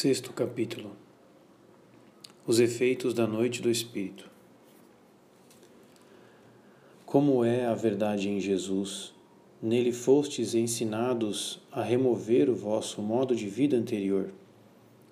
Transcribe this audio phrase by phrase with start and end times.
[0.00, 0.92] Sexto capítulo
[2.46, 4.30] Os efeitos da noite do Espírito.
[7.04, 9.12] Como é a verdade em Jesus,
[9.60, 14.32] nele fostes ensinados a remover o vosso modo de vida anterior,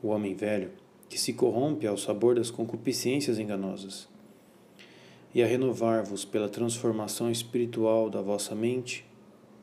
[0.01, 0.71] o homem velho,
[1.09, 4.09] que se corrompe ao sabor das concupiscências enganosas,
[5.35, 9.05] e a renovar-vos pela transformação espiritual da vossa mente,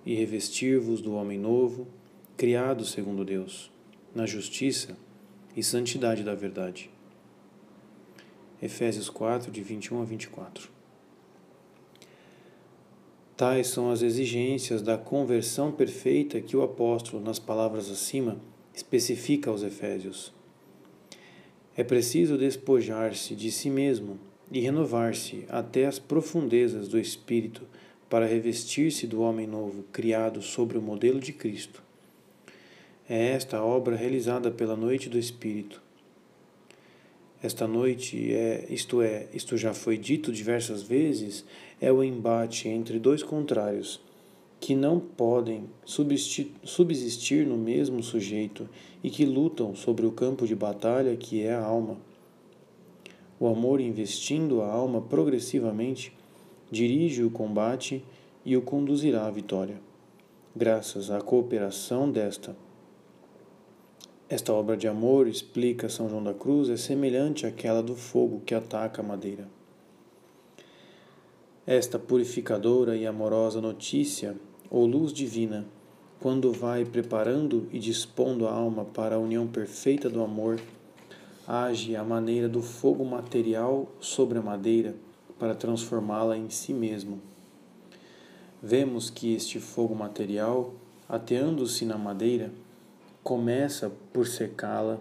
[0.05, 1.87] e revestir-vos do homem novo,
[2.35, 3.71] criado segundo Deus
[4.13, 4.97] na justiça
[5.55, 6.89] e santidade da verdade.
[8.61, 10.69] Efésios 4, de 21 a 24.
[13.35, 18.37] Tais são as exigências da conversão perfeita que o apóstolo, nas palavras acima,
[18.73, 20.33] especifica aos Efésios.
[21.75, 24.19] É preciso despojar-se de si mesmo
[24.51, 27.67] e renovar-se até as profundezas do espírito
[28.09, 31.82] para revestir-se do homem novo, criado sobre o modelo de Cristo
[33.09, 35.81] é esta a obra realizada pela noite do Espírito.
[37.41, 41.43] Esta noite é, isto é, isto já foi dito diversas vezes,
[41.81, 43.99] é o embate entre dois contrários
[44.61, 48.69] que não podem subsistir no mesmo sujeito
[49.03, 51.97] e que lutam sobre o campo de batalha que é a alma.
[53.37, 56.15] O amor, investindo a alma progressivamente,
[56.71, 58.05] dirige o combate
[58.45, 59.81] e o conduzirá à vitória.
[60.55, 62.55] Graças à cooperação desta
[64.33, 68.55] esta obra de amor, explica São João da Cruz, é semelhante àquela do fogo que
[68.55, 69.47] ataca a madeira.
[71.67, 74.35] Esta purificadora e amorosa notícia,
[74.71, 75.67] ou luz divina,
[76.19, 80.59] quando vai preparando e dispondo a alma para a união perfeita do amor,
[81.47, 84.95] age à maneira do fogo material sobre a madeira
[85.37, 87.21] para transformá-la em si mesmo.
[88.61, 90.73] Vemos que este fogo material,
[91.07, 92.51] ateando-se na madeira,
[93.23, 94.99] começa por secá-la,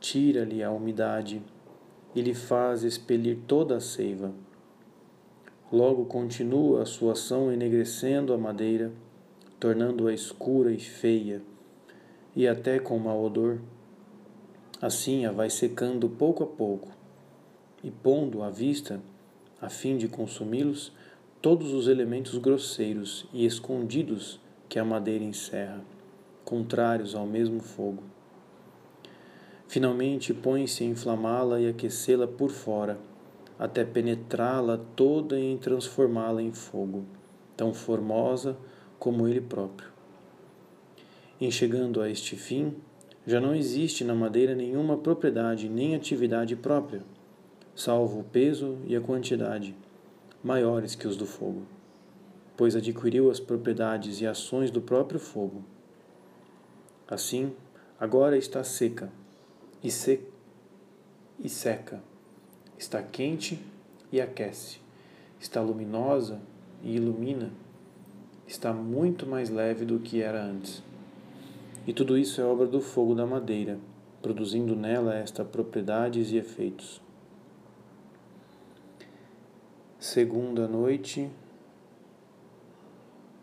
[0.00, 1.40] tira-lhe a umidade
[2.12, 4.32] e lhe faz expelir toda a seiva.
[5.72, 8.90] Logo continua a sua ação enegrecendo a madeira,
[9.60, 11.40] tornando-a escura e feia,
[12.34, 13.60] e até com mau odor.
[14.82, 16.88] Assim a vai secando pouco a pouco,
[17.84, 19.00] e pondo à vista,
[19.62, 20.92] a fim de consumi-los,
[21.40, 25.80] todos os elementos grosseiros e escondidos que a madeira encerra
[26.44, 28.02] contrários ao mesmo fogo.
[29.68, 32.98] Finalmente põe-se a inflamá-la e aquecê-la por fora,
[33.58, 37.04] até penetrá-la toda e transformá-la em fogo,
[37.56, 38.56] tão formosa
[38.98, 39.88] como ele próprio.
[41.40, 42.74] Em chegando a este fim,
[43.26, 47.02] já não existe na madeira nenhuma propriedade nem atividade própria,
[47.74, 49.76] salvo o peso e a quantidade,
[50.42, 51.62] maiores que os do fogo,
[52.56, 55.62] pois adquiriu as propriedades e ações do próprio fogo.
[57.10, 57.52] Assim,
[57.98, 59.10] agora está seca
[59.82, 60.20] e, se,
[61.40, 62.00] e seca,
[62.78, 63.58] está quente
[64.12, 64.78] e aquece,
[65.40, 66.40] está luminosa
[66.84, 67.50] e ilumina,
[68.46, 70.84] está muito mais leve do que era antes.
[71.84, 73.76] E tudo isso é obra do fogo da madeira,
[74.22, 77.02] produzindo nela esta propriedades e efeitos.
[79.98, 81.28] Segunda noite,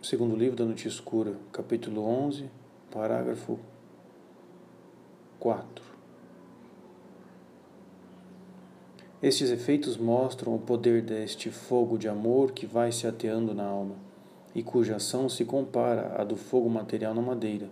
[0.01, 2.49] segundo livro da Noite Escura, capítulo 11,
[2.90, 3.59] Parágrafo
[5.40, 5.84] 4.
[9.22, 13.96] Estes efeitos mostram o poder deste fogo de amor que vai se ateando na alma
[14.56, 17.70] e cuja ação se compara à do fogo material na madeira.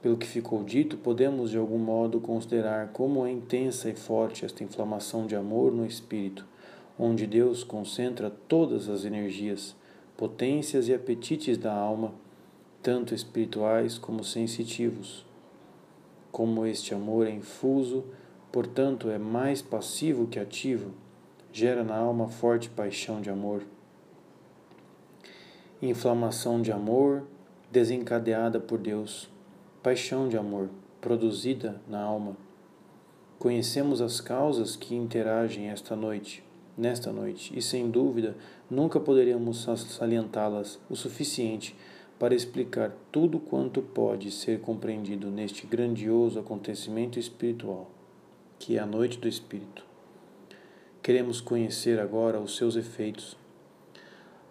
[0.00, 4.62] Pelo que ficou dito, podemos de algum modo considerar como é intensa e forte esta
[4.62, 6.46] inflamação de amor no espírito,
[6.96, 9.74] onde Deus concentra todas as energias,
[10.16, 12.21] potências e apetites da alma
[12.82, 15.24] tanto espirituais como sensitivos.
[16.32, 18.04] Como este amor é infuso,
[18.50, 20.90] portanto é mais passivo que ativo,
[21.52, 23.62] gera na alma forte paixão de amor.
[25.80, 27.24] Inflamação de amor
[27.70, 29.30] desencadeada por Deus,
[29.82, 30.68] paixão de amor
[31.00, 32.36] produzida na alma.
[33.38, 36.44] Conhecemos as causas que interagem esta noite,
[36.76, 38.36] nesta noite, e sem dúvida
[38.70, 41.74] nunca poderíamos salientá-las o suficiente
[42.22, 47.90] para explicar tudo quanto pode ser compreendido neste grandioso acontecimento espiritual,
[48.60, 49.84] que é a noite do Espírito.
[51.02, 53.36] Queremos conhecer agora os seus efeitos.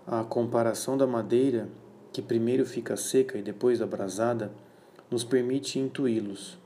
[0.06, 1.70] A comparação da madeira,
[2.12, 4.52] que primeiro fica seca e depois abrasada,
[5.10, 6.58] nos permite intuí-los.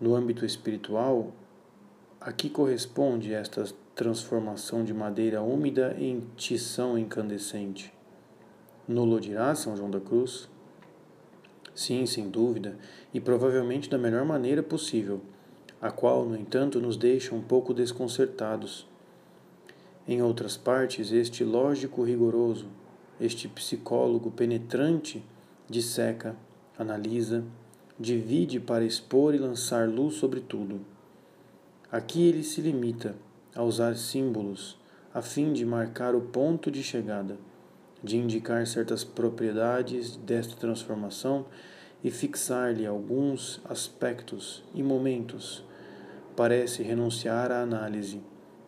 [0.00, 1.32] No âmbito espiritual,
[2.20, 3.64] a que corresponde esta
[3.96, 7.92] transformação de madeira úmida em tição incandescente?
[8.88, 9.20] Nulo
[9.54, 10.48] São João da Cruz.
[11.72, 12.76] Sim, sem dúvida,
[13.14, 15.20] e provavelmente da melhor maneira possível,
[15.80, 18.86] a qual, no entanto, nos deixa um pouco desconcertados.
[20.06, 22.66] Em outras partes, este lógico rigoroso,
[23.20, 25.24] este psicólogo penetrante,
[25.70, 26.34] disseca,
[26.76, 27.44] analisa,
[27.98, 30.80] divide para expor e lançar luz sobre tudo.
[31.90, 33.14] Aqui ele se limita
[33.54, 34.76] a usar símbolos
[35.14, 37.36] a fim de marcar o ponto de chegada,
[38.02, 41.46] de indicar certas propriedades desta transformação
[42.02, 45.64] e fixar-lhe alguns aspectos e momentos.
[46.34, 48.20] Parece renunciar à análise,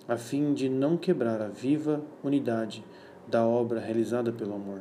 [0.07, 2.85] a fim de não quebrar a viva unidade
[3.27, 4.81] da obra realizada pelo amor.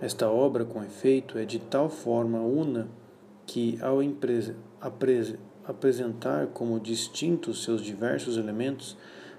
[0.00, 2.88] Esta obra, com efeito, é de tal forma una
[3.46, 3.98] que, ao
[5.64, 8.96] apresentar como distintos seus diversos elementos,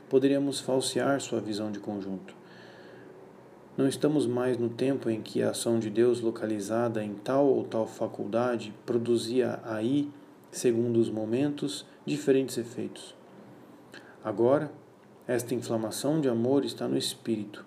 [0.10, 2.43] poderíamos falsear sua visão de conjunto.
[3.76, 7.64] Não estamos mais no tempo em que a ação de Deus localizada em tal ou
[7.64, 10.12] tal faculdade produzia aí,
[10.52, 13.16] segundo os momentos, diferentes efeitos.
[14.24, 14.72] Agora,
[15.28, 17.66] esta inflamação de amor está no espírito,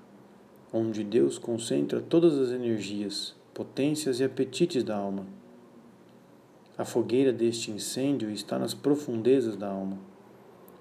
[0.73, 5.27] onde Deus concentra todas as energias, potências e apetites da alma.
[6.79, 9.99] A fogueira deste incêndio está nas profundezas da alma.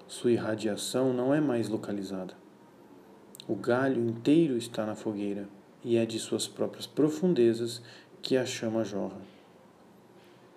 [0.06, 2.45] Sua irradiação não é mais localizada.
[3.48, 5.48] O galho inteiro está na fogueira
[5.84, 7.80] e é de suas próprias profundezas
[8.20, 9.20] que a chama jorra.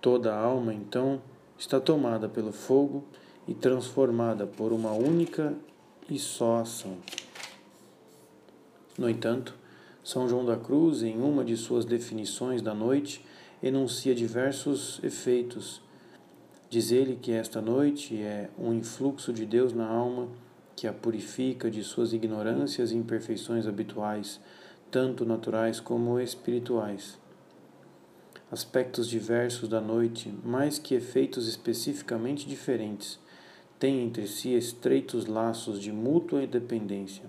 [0.01, 1.21] Toda a alma, então,
[1.55, 3.03] está tomada pelo fogo
[3.47, 5.53] e transformada por uma única
[6.09, 6.97] e só ação.
[8.97, 9.53] No entanto,
[10.03, 13.23] São João da Cruz, em uma de suas definições da noite,
[13.61, 15.79] enuncia diversos efeitos.
[16.71, 20.27] Diz ele que esta noite é um influxo de Deus na alma
[20.79, 24.39] que a purifica de suas ignorâncias e imperfeições habituais,
[24.89, 27.19] tanto naturais como espirituais.
[28.49, 33.19] Aspectos diversos da noite, mais que efeitos especificamente diferentes,
[33.77, 37.25] têm entre si estreitos laços de mútua dependência.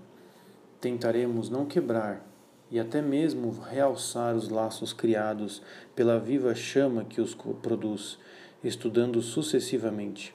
[0.79, 2.25] Tentaremos não quebrar
[2.71, 5.61] e até mesmo realçar os laços criados
[5.93, 8.17] pela viva chama que os produz,
[8.63, 10.33] estudando sucessivamente.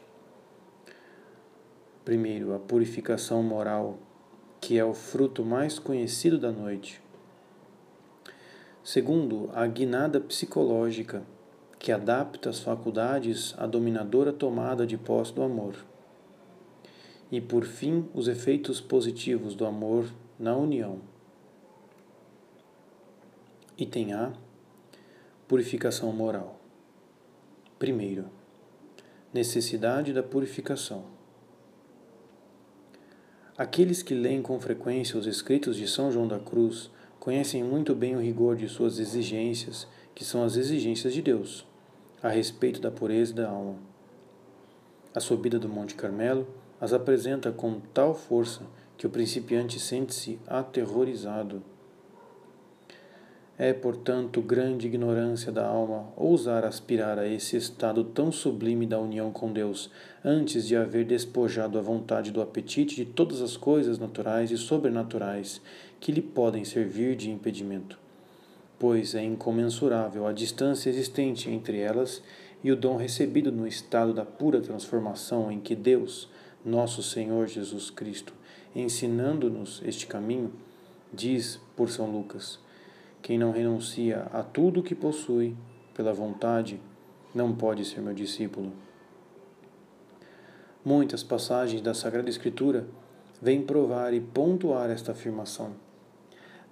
[2.06, 3.98] Primeiro, a purificação moral,
[4.60, 7.02] que é o fruto mais conhecido da noite.
[8.84, 11.24] Segundo, a guinada psicológica,
[11.80, 15.74] que adapta as faculdades à dominadora tomada de posse do amor.
[17.28, 20.06] E por fim, os efeitos positivos do amor
[20.38, 21.00] na união.
[23.76, 24.32] Item A
[25.48, 26.60] Purificação moral.
[27.80, 28.26] Primeiro,
[29.34, 31.15] necessidade da purificação.
[33.58, 38.14] Aqueles que leem com frequência os escritos de São João da Cruz conhecem muito bem
[38.14, 41.66] o rigor de suas exigências, que são as exigências de Deus,
[42.22, 43.76] a respeito da pureza da alma.
[45.14, 46.46] A subida do Monte Carmelo
[46.78, 48.60] as apresenta com tal força
[48.98, 51.62] que o principiante sente-se aterrorizado
[53.58, 59.32] é, portanto, grande ignorância da alma ousar aspirar a esse estado tão sublime da união
[59.32, 59.90] com Deus,
[60.22, 65.62] antes de haver despojado a vontade do apetite de todas as coisas naturais e sobrenaturais
[65.98, 67.98] que lhe podem servir de impedimento.
[68.78, 72.22] Pois é incomensurável a distância existente entre elas
[72.62, 76.28] e o dom recebido no estado da pura transformação em que Deus,
[76.62, 78.34] nosso Senhor Jesus Cristo,
[78.74, 80.52] ensinando-nos este caminho,
[81.10, 82.65] diz por São Lucas
[83.26, 85.56] quem não renuncia a tudo o que possui
[85.92, 86.80] pela vontade
[87.34, 88.70] não pode ser meu discípulo.
[90.84, 92.86] Muitas passagens da Sagrada Escritura
[93.42, 95.72] vêm provar e pontuar esta afirmação.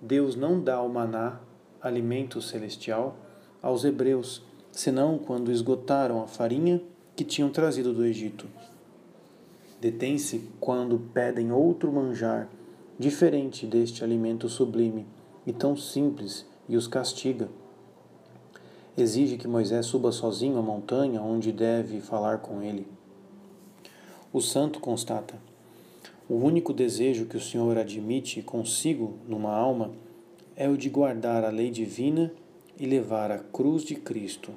[0.01, 1.41] Deus não dá o maná,
[1.83, 3.17] alimento celestial,
[3.61, 6.81] aos hebreus, senão quando esgotaram a farinha
[7.17, 8.47] que tinham trazido do Egito.
[9.81, 12.49] Detém-se quando pedem outro manjar,
[12.97, 15.05] diferente deste alimento sublime
[15.47, 17.49] e tão simples e os castiga.
[18.97, 22.87] Exige que Moisés suba sozinho à montanha onde deve falar com ele.
[24.33, 25.35] O santo constata:
[26.29, 29.91] o único desejo que o Senhor admite consigo numa alma
[30.57, 32.33] é o de guardar a lei divina
[32.79, 34.53] e levar a cruz de Cristo.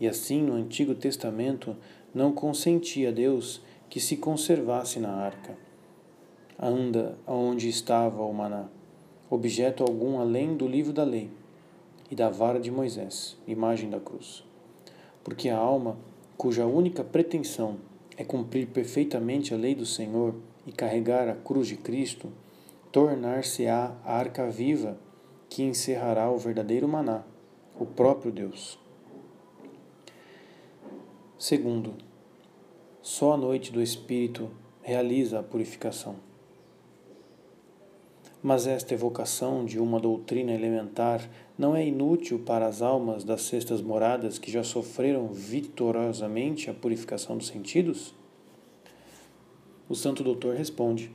[0.00, 1.76] E assim, no Antigo Testamento,
[2.14, 5.56] não consentia Deus que se conservasse na arca,
[6.58, 8.68] anda onde estava o maná
[9.34, 11.30] objeto algum além do livro da lei
[12.10, 14.44] e da vara de Moisés, imagem da cruz.
[15.24, 15.96] Porque a alma,
[16.36, 17.78] cuja única pretensão
[18.14, 20.34] é cumprir perfeitamente a lei do Senhor
[20.66, 22.28] e carregar a cruz de Cristo,
[22.92, 24.98] tornar-se-á a arca viva
[25.48, 27.22] que encerrará o verdadeiro maná,
[27.80, 28.78] o próprio Deus.
[31.38, 31.94] Segundo,
[33.00, 34.50] só a noite do Espírito
[34.82, 36.16] realiza a purificação.
[38.42, 43.80] Mas esta evocação de uma doutrina elementar não é inútil para as almas das sextas
[43.80, 48.12] moradas que já sofreram vitoriosamente a purificação dos sentidos?
[49.88, 51.12] O Santo Doutor responde: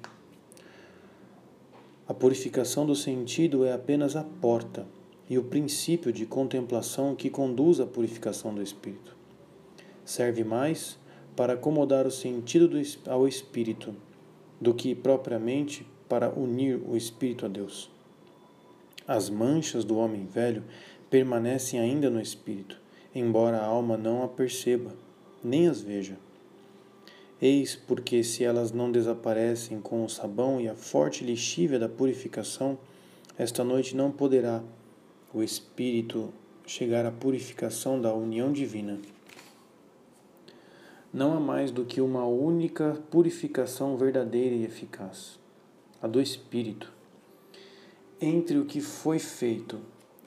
[2.08, 4.88] A purificação do sentido é apenas a porta
[5.30, 9.18] e o princípio de contemplação que conduz à purificação do espírito.
[10.06, 10.98] Serve mais
[11.36, 13.94] para acomodar o sentido do, ao espírito
[14.62, 17.90] do que propriamente para unir o espírito a Deus.
[19.08, 20.64] As manchas do homem velho
[21.10, 22.80] permanecem ainda no espírito,
[23.16, 24.94] embora a alma não a perceba,
[25.44, 26.18] nem as veja.
[27.42, 32.78] Eis porque, se elas não desaparecem com o sabão e a forte lixívia da purificação,
[33.38, 34.64] esta noite não poderá
[35.34, 36.34] o espírito
[36.66, 39.00] chegar à purificação da união divina.
[41.14, 45.40] Não há mais do que uma única purificação verdadeira e eficaz,
[46.02, 46.92] a do espírito.
[48.20, 49.80] Entre o que foi feito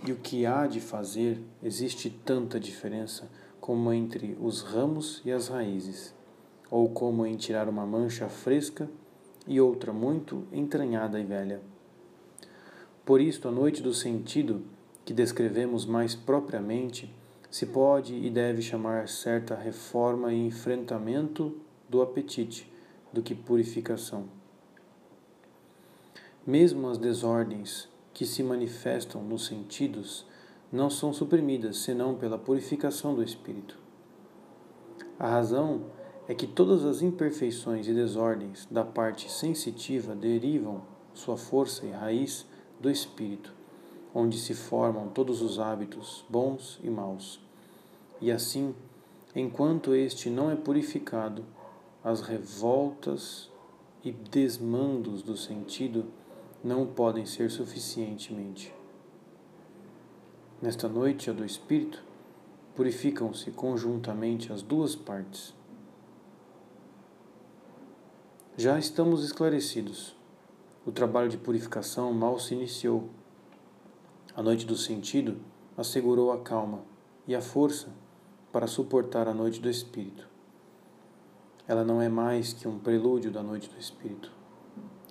[0.07, 5.49] e o que há de fazer existe tanta diferença como entre os ramos e as
[5.49, 6.15] raízes
[6.71, 8.89] ou como em tirar uma mancha fresca
[9.47, 11.61] e outra muito entranhada e velha.
[13.05, 14.62] Por isto, a noite do sentido,
[15.05, 17.12] que descrevemos mais propriamente,
[17.50, 21.57] se pode e deve chamar certa reforma e enfrentamento
[21.89, 22.71] do apetite
[23.12, 24.39] do que purificação.
[26.50, 30.26] Mesmo as desordens que se manifestam nos sentidos
[30.73, 33.78] não são suprimidas senão pela purificação do espírito.
[35.16, 35.83] A razão
[36.26, 40.83] é que todas as imperfeições e desordens da parte sensitiva derivam
[41.14, 42.45] sua força e raiz
[42.80, 43.54] do espírito,
[44.12, 47.40] onde se formam todos os hábitos bons e maus.
[48.21, 48.75] E assim,
[49.37, 51.45] enquanto este não é purificado,
[52.02, 53.49] as revoltas
[54.02, 56.07] e desmandos do sentido
[56.62, 58.75] não podem ser suficientemente.
[60.61, 62.02] Nesta noite, a do espírito,
[62.75, 65.55] purificam-se conjuntamente as duas partes
[68.61, 70.14] já estamos esclarecidos.
[70.85, 73.09] O trabalho de purificação mal se iniciou.
[74.37, 75.38] A noite do sentido
[75.79, 76.83] assegurou a calma
[77.26, 77.88] e a força
[78.52, 80.29] para suportar a noite do espírito.
[81.67, 84.31] Ela não é mais que um prelúdio da noite do espírito,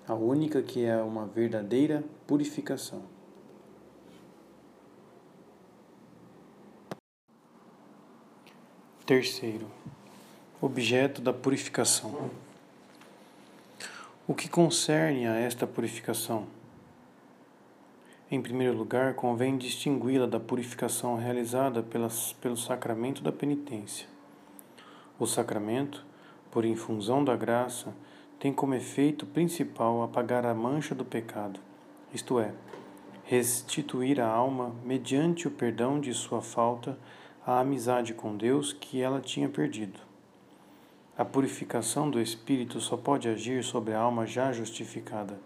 [0.09, 3.03] a única que é uma verdadeira purificação.
[9.05, 9.67] Terceiro,
[10.59, 12.31] objeto da purificação.
[14.27, 16.47] O que concerne a esta purificação?
[18.31, 24.07] Em primeiro lugar, convém distingui-la da purificação realizada pelas, pelo sacramento da penitência.
[25.19, 26.03] O sacramento,
[26.49, 27.93] por infusão da graça,
[28.39, 31.59] tem como efeito principal apagar a mancha do pecado,
[32.13, 32.53] isto é,
[33.25, 36.97] restituir a alma, mediante o perdão de sua falta,
[37.45, 39.99] a amizade com Deus que ela tinha perdido.
[41.17, 45.37] A purificação do espírito só pode agir sobre a alma já justificada.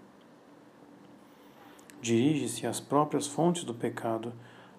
[1.99, 4.31] Dirige-se às próprias fontes do pecado,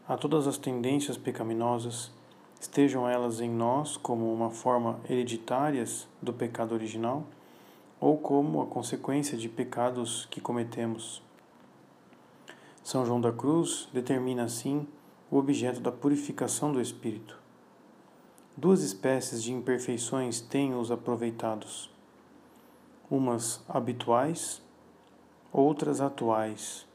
[0.07, 2.13] a todas as tendências pecaminosas,
[2.61, 7.27] estejam elas em nós como uma forma hereditárias do pecado original
[8.05, 11.23] ou como a consequência de pecados que cometemos.
[12.83, 14.87] São João da Cruz determina assim
[15.31, 17.41] o objeto da purificação do espírito.
[18.55, 21.91] Duas espécies de imperfeições têm os aproveitados,
[23.11, 24.61] umas habituais,
[25.51, 26.87] outras atuais.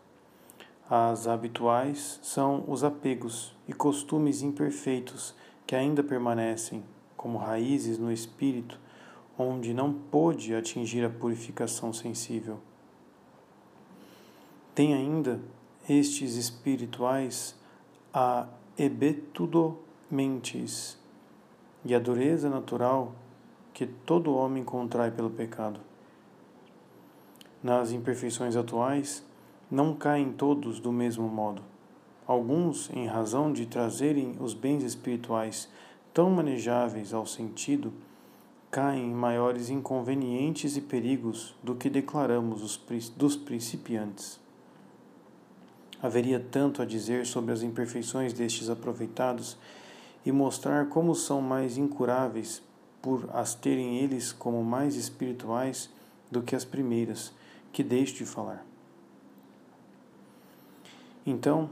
[0.87, 5.33] As habituais são os apegos e costumes imperfeitos
[5.65, 6.83] que ainda permanecem
[7.17, 8.79] como raízes no espírito,
[9.41, 12.59] onde não pôde atingir a purificação sensível.
[14.75, 15.39] Tem ainda
[15.87, 17.55] estes espirituais
[18.13, 19.79] a ebetudo
[20.11, 20.97] mentes
[21.85, 23.13] e a dureza natural
[23.73, 25.79] que todo homem contrai pelo pecado.
[27.63, 29.25] Nas imperfeições atuais,
[29.71, 31.61] não caem todos do mesmo modo.
[32.27, 35.69] Alguns, em razão de trazerem os bens espirituais
[36.13, 37.93] tão manejáveis ao sentido,
[38.71, 42.77] caem em maiores inconvenientes e perigos do que declaramos os,
[43.15, 44.39] dos principiantes.
[46.01, 49.57] Haveria tanto a dizer sobre as imperfeições destes aproveitados
[50.25, 52.61] e mostrar como são mais incuráveis
[53.01, 55.89] por as terem eles como mais espirituais
[56.31, 57.33] do que as primeiras,
[57.73, 58.65] que deixo de falar.
[61.25, 61.69] Então,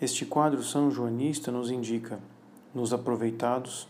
[0.00, 2.18] Este quadro são joanista nos indica,
[2.74, 3.86] nos aproveitados,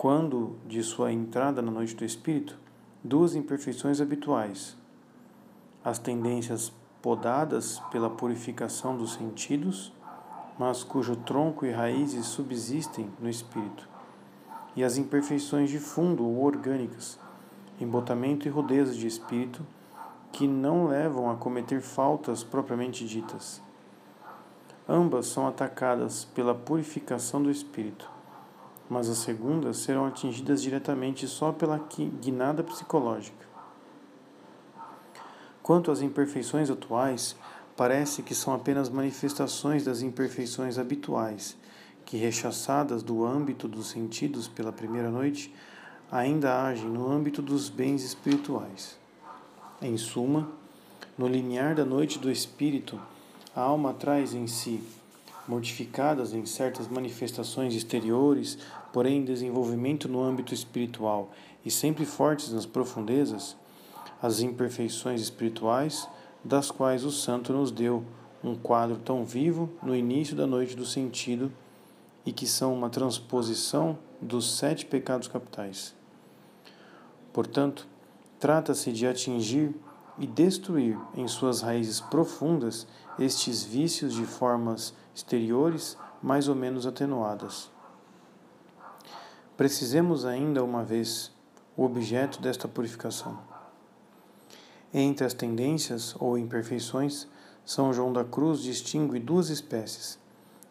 [0.00, 2.58] quando de sua entrada na noite do Espírito,
[3.04, 4.74] duas imperfeições habituais:
[5.84, 9.92] as tendências podadas pela purificação dos sentidos,
[10.58, 13.86] mas cujo tronco e raízes subsistem no espírito,
[14.74, 17.18] e as imperfeições de fundo ou orgânicas,
[17.78, 19.60] embotamento e rudeza de espírito,
[20.32, 23.60] que não levam a cometer faltas propriamente ditas.
[24.88, 28.10] Ambas são atacadas pela purificação do espírito,
[28.90, 31.80] mas as segundas serão atingidas diretamente só pela
[32.20, 33.48] guinada psicológica.
[35.62, 37.36] Quanto às imperfeições atuais,
[37.76, 41.56] parece que são apenas manifestações das imperfeições habituais,
[42.04, 45.54] que, rechaçadas do âmbito dos sentidos pela primeira noite,
[46.10, 48.98] ainda agem no âmbito dos bens espirituais.
[49.80, 50.50] Em suma,
[51.16, 53.00] no limiar da noite do espírito,
[53.54, 54.82] a alma traz em si,
[55.46, 58.58] mortificadas em certas manifestações exteriores,
[58.92, 61.30] porém desenvolvimento no âmbito espiritual
[61.64, 63.56] e sempre fortes nas profundezas,
[64.22, 66.08] as imperfeições espirituais,
[66.44, 68.04] das quais o Santo nos deu
[68.42, 71.52] um quadro tão vivo no início da noite do sentido
[72.24, 75.94] e que são uma transposição dos sete pecados capitais.
[77.32, 77.86] Portanto,
[78.38, 79.74] trata-se de atingir
[80.18, 82.86] e destruir em suas raízes profundas
[83.18, 87.70] estes vícios de formas exteriores mais ou menos atenuadas.
[89.60, 91.30] Precisemos ainda uma vez
[91.76, 93.38] o objeto desta purificação.
[94.90, 97.28] Entre as tendências ou imperfeições,
[97.62, 100.18] São João da Cruz distingue duas espécies: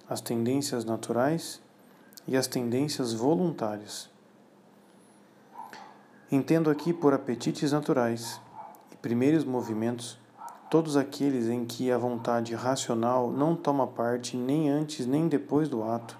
[0.09, 1.61] as tendências naturais
[2.27, 4.09] e as tendências voluntárias.
[6.31, 8.41] Entendo aqui por apetites naturais
[8.91, 10.17] e primeiros movimentos
[10.67, 15.83] todos aqueles em que a vontade racional não toma parte nem antes nem depois do
[15.83, 16.17] ato,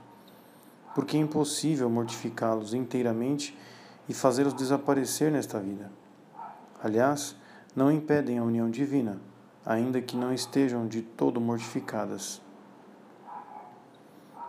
[0.93, 3.58] porque é impossível mortificá-los inteiramente
[4.08, 5.91] e fazê-los desaparecer nesta vida.
[6.84, 7.36] Aliás,
[7.75, 9.19] não impedem a união divina,
[9.65, 12.41] ainda que não estejam de todo mortificadas.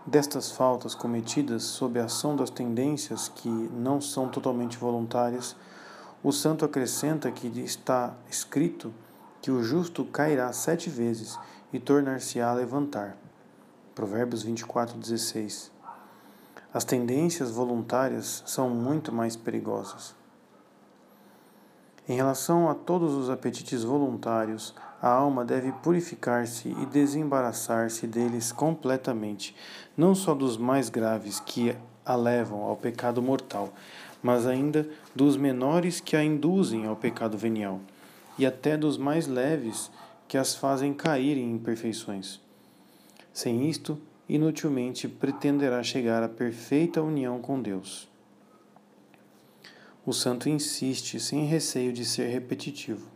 [0.07, 5.55] Destas faltas cometidas sob a ação das tendências que não são totalmente voluntárias,
[6.23, 8.93] o santo acrescenta que está escrito
[9.41, 11.39] que o justo cairá sete vezes
[11.73, 13.17] e tornar-se-á a levantar.
[13.95, 15.71] Provérbios 24, 16.
[16.73, 20.15] As tendências voluntárias são muito mais perigosas.
[22.09, 29.55] Em relação a todos os apetites voluntários, a alma deve purificar-se e desembaraçar-se deles completamente,
[29.97, 33.73] não só dos mais graves que a levam ao pecado mortal,
[34.23, 37.81] mas ainda dos menores que a induzem ao pecado venial,
[38.39, 39.91] e até dos mais leves
[40.29, 42.41] que as fazem cair em imperfeições.
[43.33, 43.99] Sem isto,
[44.35, 48.11] inutilmente pretenderá chegar à perfeita união com Deus
[50.05, 53.07] o santo insiste, sem receio de ser repetitivo.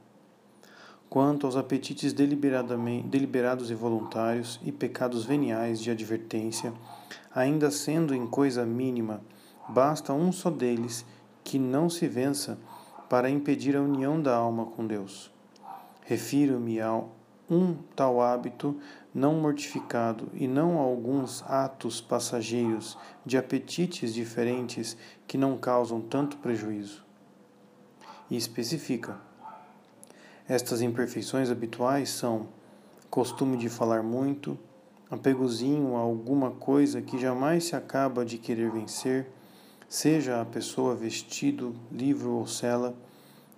[1.09, 6.73] Quanto aos apetites deliberados e voluntários e pecados veniais de advertência,
[7.35, 9.23] ainda sendo em coisa mínima,
[9.69, 11.05] basta um só deles
[11.43, 12.59] que não se vença
[13.09, 15.31] para impedir a união da alma com Deus.
[16.03, 17.03] Refiro-me a
[17.51, 18.77] um tal hábito
[19.15, 24.97] não mortificado e não alguns atos passageiros de apetites diferentes
[25.27, 27.05] que não causam tanto prejuízo.
[28.29, 29.17] E especifica:
[30.49, 32.49] estas imperfeições habituais são
[33.09, 34.59] costume de falar muito,
[35.09, 39.29] apegozinho a alguma coisa que jamais se acaba de querer vencer,
[39.89, 42.97] seja a pessoa vestido, livro ou cela,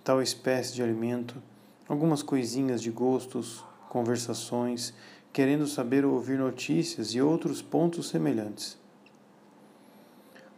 [0.03, 1.41] tal espécie de alimento,
[1.89, 4.93] algumas coisinhas de gostos, conversações,
[5.37, 8.75] querendo saber ou ouvir notícias e outros pontos semelhantes.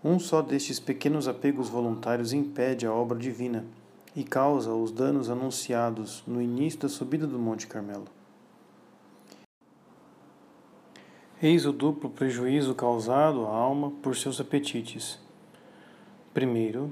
[0.01, 3.65] Um só destes pequenos apegos voluntários impede a obra divina
[4.15, 8.05] e causa os danos anunciados no início da subida do Monte Carmelo.
[11.43, 15.19] Eis o duplo prejuízo causado à alma por seus apetites.
[16.33, 16.89] Primeiro,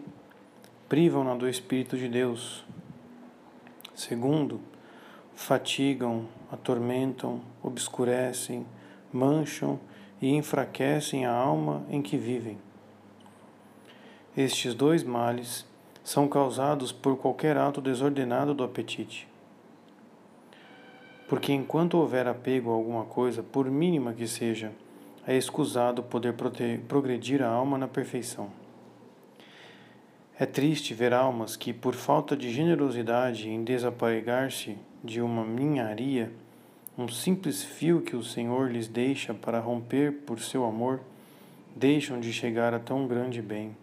[0.90, 2.66] privam-na do Espírito de Deus.
[3.96, 4.60] Segundo,
[5.34, 8.66] fatigam, atormentam, obscurecem,
[9.12, 9.80] mancham
[10.22, 12.58] e enfraquecem a alma em que vivem.
[14.36, 15.66] Estes dois males
[16.04, 19.28] são causados por qualquer ato desordenado do apetite.
[21.28, 24.72] Porque enquanto houver apego a alguma coisa, por mínima que seja,
[25.26, 26.34] é escusado poder
[26.88, 28.50] progredir a alma na perfeição.
[30.40, 36.32] É triste ver almas que, por falta de generosidade em desapegar-se de uma ninharia,
[36.96, 41.00] um simples fio que o Senhor lhes deixa para romper por seu amor,
[41.76, 43.76] deixam de chegar a tão grande bem.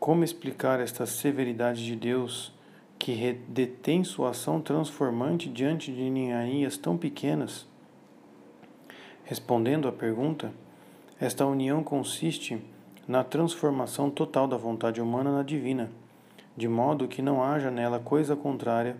[0.00, 2.50] Como explicar esta severidade de Deus
[2.98, 7.66] que detém sua ação transformante diante de ninharias tão pequenas?
[9.24, 10.50] Respondendo à pergunta,
[11.20, 12.58] esta união consiste
[13.08, 15.90] na transformação total da vontade humana na divina,
[16.54, 18.96] de modo que não haja nela coisa contrária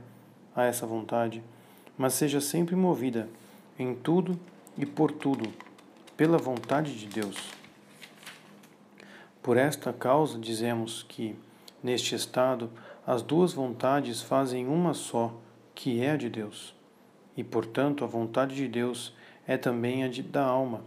[0.56, 1.42] a essa vontade,
[1.96, 3.28] mas seja sempre movida
[3.78, 4.40] em tudo
[4.78, 5.52] e por tudo
[6.16, 7.36] pela vontade de Deus.
[9.42, 11.36] Por esta causa dizemos que,
[11.82, 12.70] neste estado,
[13.06, 15.32] as duas vontades fazem uma só,
[15.74, 16.74] que é a de Deus.
[17.36, 19.14] E, portanto, a vontade de Deus
[19.46, 20.82] é também a de, da alma.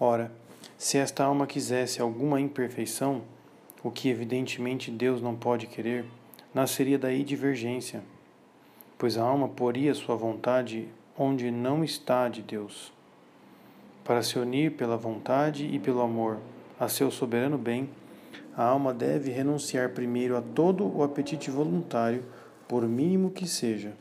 [0.00, 0.32] Ora,
[0.82, 3.22] se esta alma quisesse alguma imperfeição,
[3.84, 6.04] o que evidentemente Deus não pode querer,
[6.52, 8.02] nasceria daí divergência,
[8.98, 12.92] pois a alma poria sua vontade onde não está de Deus.
[14.02, 16.40] Para se unir pela vontade e pelo amor
[16.80, 17.88] a seu soberano bem,
[18.56, 22.24] a alma deve renunciar primeiro a todo o apetite voluntário,
[22.66, 23.92] por mínimo que seja.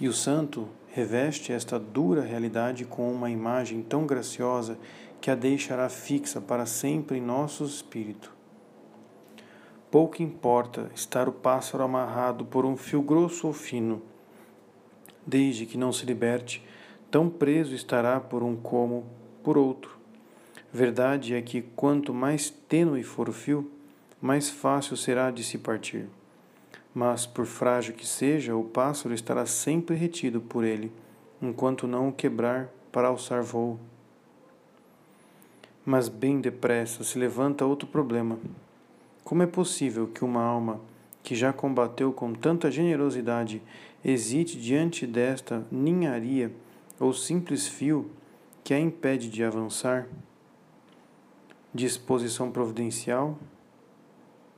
[0.00, 4.78] E o santo reveste esta dura realidade com uma imagem tão graciosa
[5.20, 8.32] que a deixará fixa para sempre em nosso espírito.
[9.90, 14.00] Pouco importa estar o pássaro amarrado por um fio grosso ou fino,
[15.26, 16.64] desde que não se liberte,
[17.10, 19.04] tão preso estará por um como
[19.44, 19.96] por outro
[20.72, 23.70] Verdade é que quanto mais tênue for o fio,
[24.20, 26.06] mais fácil será de se partir.
[26.98, 30.90] Mas, por frágil que seja, o pássaro estará sempre retido por ele,
[31.42, 33.78] enquanto não o quebrar para alçar voo.
[35.84, 38.38] Mas bem depressa se levanta outro problema.
[39.22, 40.80] Como é possível que uma alma
[41.22, 43.60] que já combateu com tanta generosidade
[44.02, 46.50] hesite diante desta ninharia
[46.98, 48.10] ou simples fio
[48.64, 50.08] que a impede de avançar?
[51.74, 53.38] disposição providencial?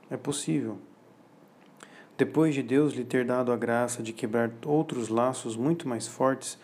[0.09, 0.79] É possível.
[2.19, 6.59] Depois de Deus lhe ter dado a graça de quebrar outros laços muito mais fortes,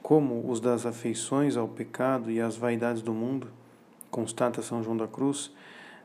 [0.00, 3.48] como os das afeições ao pecado e às vaidades do mundo,
[4.08, 5.52] constata São João da Cruz,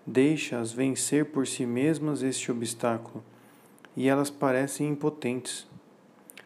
[0.08, 3.24] deixa-as vencer por si mesmas este obstáculo,
[3.96, 5.68] e elas parecem impotentes.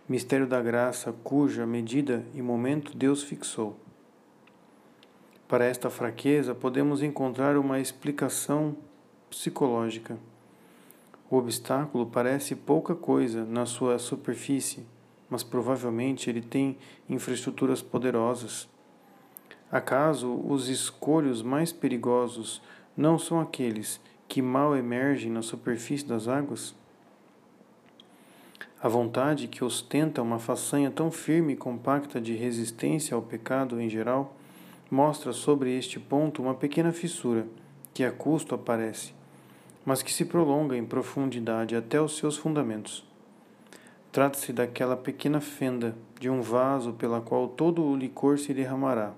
[0.06, 3.78] Mistério da graça, cuja medida e momento Deus fixou.
[5.48, 8.76] Para esta fraqueza, podemos encontrar uma explicação
[9.30, 10.18] psicológica.
[11.32, 14.86] O obstáculo parece pouca coisa na sua superfície,
[15.30, 16.76] mas provavelmente ele tem
[17.08, 18.68] infraestruturas poderosas.
[19.72, 22.62] Acaso os escolhos mais perigosos
[22.98, 26.74] não são aqueles que mal emergem na superfície das águas?
[28.82, 33.88] A vontade que ostenta uma façanha tão firme e compacta de resistência ao pecado em
[33.88, 34.36] geral
[34.90, 37.46] mostra sobre este ponto uma pequena fissura
[37.94, 39.14] que a custo aparece,
[39.90, 43.04] mas que se prolonga em profundidade até os seus fundamentos.
[44.12, 49.14] Trata-se daquela pequena fenda de um vaso pela qual todo o licor se derramará.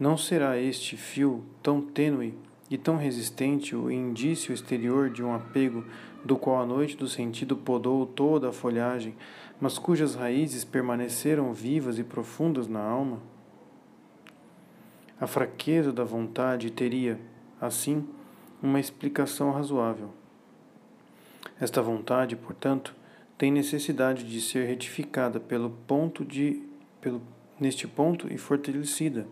[0.00, 2.36] Não será este fio tão tênue
[2.68, 5.84] e tão resistente o indício exterior de um apego
[6.24, 9.14] do qual a noite do sentido podou toda a folhagem,
[9.60, 13.20] mas cujas raízes permaneceram vivas e profundas na alma?
[15.20, 17.20] A fraqueza da vontade teria,
[17.60, 18.04] assim,
[18.62, 20.10] uma explicação razoável.
[21.60, 22.94] Esta vontade, portanto,
[23.38, 26.62] tem necessidade de ser retificada pelo ponto de
[27.00, 27.20] pelo
[27.58, 29.26] neste ponto e fortalecida.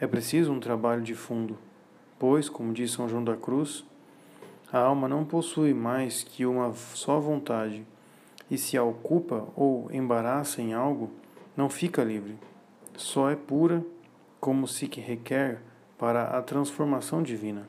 [0.00, 1.58] É preciso um trabalho de fundo,
[2.18, 3.84] pois, como diz São João da Cruz,
[4.72, 7.86] a alma não possui mais que uma só vontade,
[8.50, 11.10] e se a ocupa ou embaraça em algo,
[11.56, 12.36] não fica livre.
[12.96, 13.84] Só é pura
[14.40, 15.60] como se que requer
[15.98, 17.68] para a transformação divina.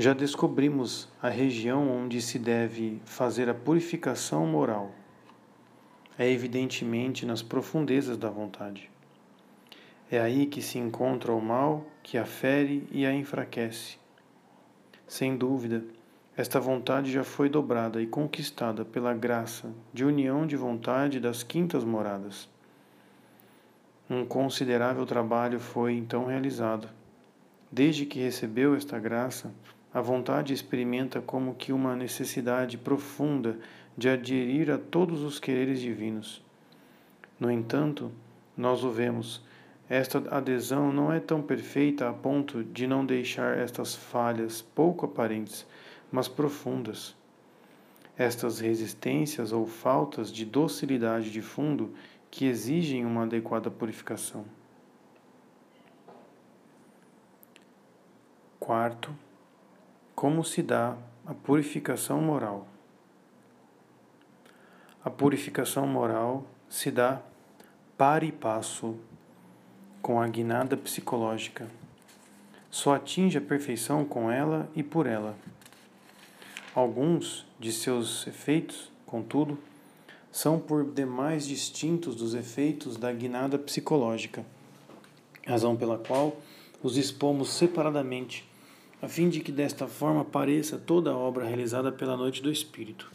[0.00, 4.92] Já descobrimos a região onde se deve fazer a purificação moral.
[6.16, 8.88] É evidentemente nas profundezas da vontade.
[10.08, 13.98] É aí que se encontra o mal que a fere e a enfraquece.
[15.04, 15.84] Sem dúvida,
[16.36, 21.82] esta vontade já foi dobrada e conquistada pela graça de união de vontade das quintas
[21.82, 22.48] moradas.
[24.08, 26.88] Um considerável trabalho foi então realizado.
[27.70, 29.52] Desde que recebeu esta graça,
[29.92, 33.58] a vontade experimenta como que uma necessidade profunda
[33.96, 36.44] de aderir a todos os quereres divinos.
[37.40, 38.12] No entanto,
[38.56, 39.42] nós o vemos,
[39.88, 45.66] esta adesão não é tão perfeita a ponto de não deixar estas falhas pouco aparentes,
[46.12, 47.16] mas profundas.
[48.18, 51.94] estas resistências ou faltas de docilidade de fundo
[52.30, 54.44] que exigem uma adequada purificação.
[58.58, 59.14] Quarto,
[60.18, 62.66] como se dá a purificação moral?
[65.04, 67.22] A purificação moral se dá
[67.96, 68.96] para e passo
[70.02, 71.68] com a guinada psicológica.
[72.68, 75.36] Só atinge a perfeição com ela e por ela.
[76.74, 79.56] Alguns de seus efeitos, contudo,
[80.32, 84.44] são por demais distintos dos efeitos da guinada psicológica,
[85.46, 86.36] razão pela qual
[86.82, 88.47] os expomos separadamente,
[89.00, 93.10] a fim de que desta forma pareça toda a obra realizada pela noite do Espírito.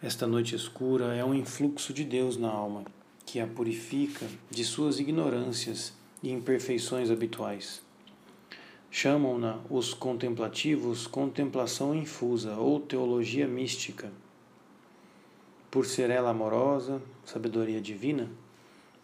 [0.00, 2.84] Esta noite escura é um influxo de Deus na alma,
[3.26, 7.82] que a purifica de suas ignorâncias e imperfeições habituais.
[8.90, 14.10] Chamam-na os contemplativos contemplação infusa ou teologia mística.
[15.70, 18.28] Por ser ela amorosa, sabedoria divina,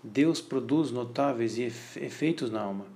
[0.03, 2.87] Deus produz notáveis efeitos na alma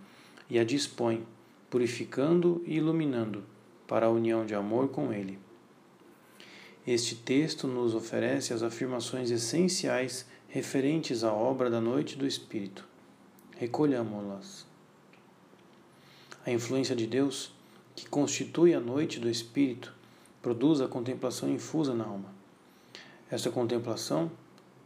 [0.48, 1.24] e a dispõe,
[1.70, 3.44] purificando e iluminando
[3.87, 5.38] para a união de amor com Ele.
[6.87, 12.87] Este texto nos oferece as afirmações essenciais referentes à obra da noite do Espírito.
[13.56, 14.66] Recolhamos-las.
[16.44, 17.52] A influência de Deus,
[17.94, 19.94] que constitui a noite do Espírito,
[20.42, 22.35] produz a contemplação infusa na alma.
[23.30, 24.30] Esta contemplação,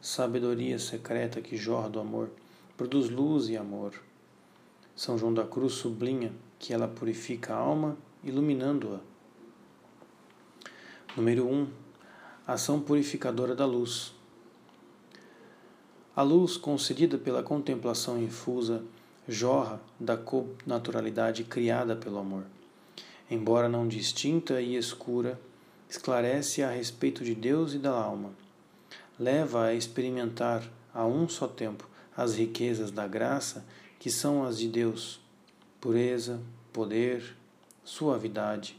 [0.01, 2.31] sabedoria secreta que jorra do amor,
[2.77, 3.95] produz luz e amor.
[4.95, 6.33] São João da Cruz sublinha
[6.65, 8.99] que ela purifica a alma, iluminando-a.
[11.15, 11.53] Número 1.
[11.53, 11.69] Um,
[12.47, 14.15] ação purificadora da luz.
[16.17, 18.83] A luz concedida pela contemplação infusa
[19.29, 20.19] jorra da
[20.65, 22.45] naturalidade criada pelo amor.
[23.31, 25.39] Embora não distinta e escura,
[25.87, 28.31] esclarece a respeito de Deus e da alma.
[29.19, 33.67] Leva a experimentar a um só tempo as riquezas da graça
[33.99, 35.21] que são as de Deus,
[35.79, 36.41] pureza,
[36.75, 37.37] poder,
[37.85, 38.77] suavidade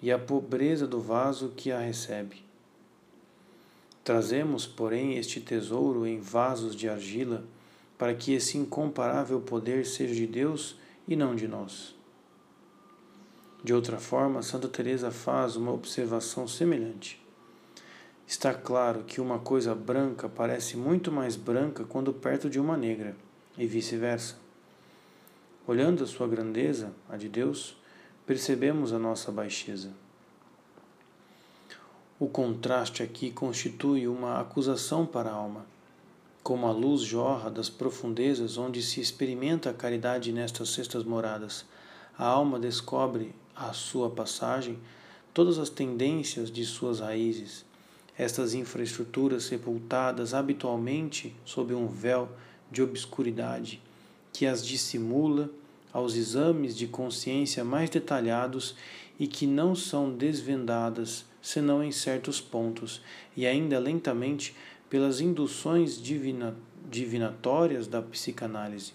[0.00, 2.42] e a pobreza do vaso que a recebe.
[4.02, 7.44] Trazemos, porém, este tesouro em vasos de argila
[7.98, 11.94] para que esse incomparável poder seja de Deus e não de nós.
[13.62, 17.22] De outra forma, Santa Teresa faz uma observação semelhante.
[18.26, 23.14] Está claro que uma coisa branca parece muito mais branca quando perto de uma negra,
[23.58, 24.36] e vice-versa.
[25.70, 27.76] Olhando a sua grandeza, a de Deus,
[28.26, 29.92] percebemos a nossa baixeza.
[32.18, 35.64] O contraste aqui constitui uma acusação para a alma
[36.42, 41.64] como a luz jorra das profundezas onde se experimenta a caridade nestas cestas moradas,
[42.18, 44.76] a alma descobre à sua passagem
[45.32, 47.64] todas as tendências de suas raízes.
[48.18, 52.28] Estas infraestruturas sepultadas habitualmente sob um véu
[52.72, 53.80] de obscuridade
[54.32, 55.50] que as dissimula
[55.92, 58.74] aos exames de consciência mais detalhados
[59.18, 63.00] e que não são desvendadas senão em certos pontos
[63.36, 64.54] e ainda lentamente
[64.88, 66.56] pelas induções divina,
[66.90, 68.92] divinatórias da psicanálise.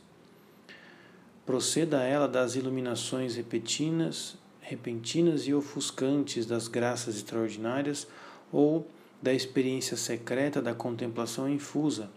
[1.46, 8.08] Proceda ela das iluminações repentinas, repentinas e ofuscantes das graças extraordinárias
[8.52, 8.88] ou
[9.22, 12.10] da experiência secreta da contemplação infusa.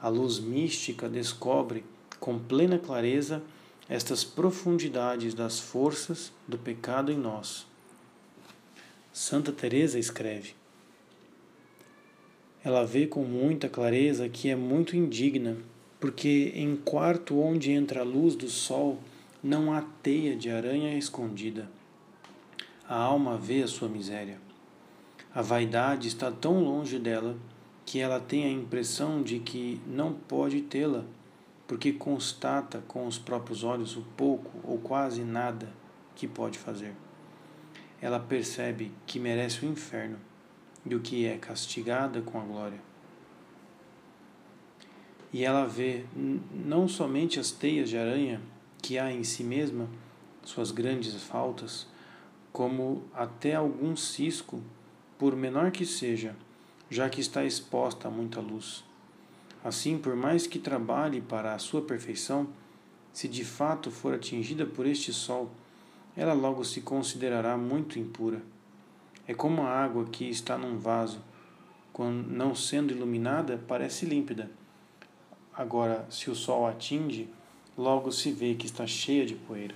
[0.00, 1.84] A luz mística descobre
[2.20, 3.42] com plena clareza
[3.88, 7.66] estas profundidades das forças do pecado em nós.
[9.12, 10.54] Santa Teresa escreve:
[12.66, 15.56] ela vê com muita clareza que é muito indigna,
[16.00, 18.98] porque em quarto onde entra a luz do sol
[19.40, 21.70] não há teia de aranha escondida.
[22.88, 24.40] A alma vê a sua miséria.
[25.32, 27.36] A vaidade está tão longe dela
[27.84, 31.04] que ela tem a impressão de que não pode tê-la,
[31.66, 35.68] porque constata com os próprios olhos o pouco ou quase nada
[36.14, 36.94] que pode fazer.
[38.00, 40.18] Ela percebe que merece o inferno
[40.84, 42.80] do que é castigada com a glória.
[45.32, 48.40] E ela vê não somente as teias de aranha
[48.80, 49.88] que há em si mesma,
[50.44, 51.86] suas grandes faltas,
[52.52, 54.62] como até algum cisco,
[55.18, 56.36] por menor que seja,
[56.88, 58.85] já que está exposta a muita luz.
[59.66, 62.48] Assim, por mais que trabalhe para a sua perfeição,
[63.12, 65.50] se de fato for atingida por este sol,
[66.16, 68.40] ela logo se considerará muito impura
[69.28, 71.18] é como a água que está num vaso,
[71.92, 74.48] quando não sendo iluminada, parece límpida.
[75.52, 77.28] Agora, se o sol atinge,
[77.76, 79.74] logo se vê que está cheia de poeira.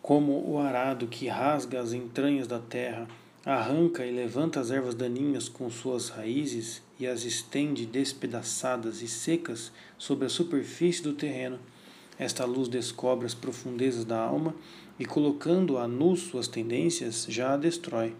[0.00, 3.08] Como o arado que rasga as entranhas da terra,
[3.44, 9.72] arranca e levanta as ervas daninhas com suas raízes e as estende despedaçadas e secas
[9.98, 11.58] sobre a superfície do terreno,
[12.18, 14.54] esta luz descobre as profundezas da alma
[14.98, 18.14] e, colocando a nu suas tendências, já a destrói.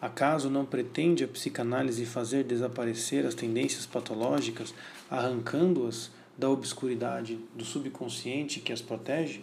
[0.00, 4.74] Acaso não pretende a psicanálise fazer desaparecer as tendências patológicas,
[5.10, 9.42] arrancando-as da obscuridade do subconsciente que as protege?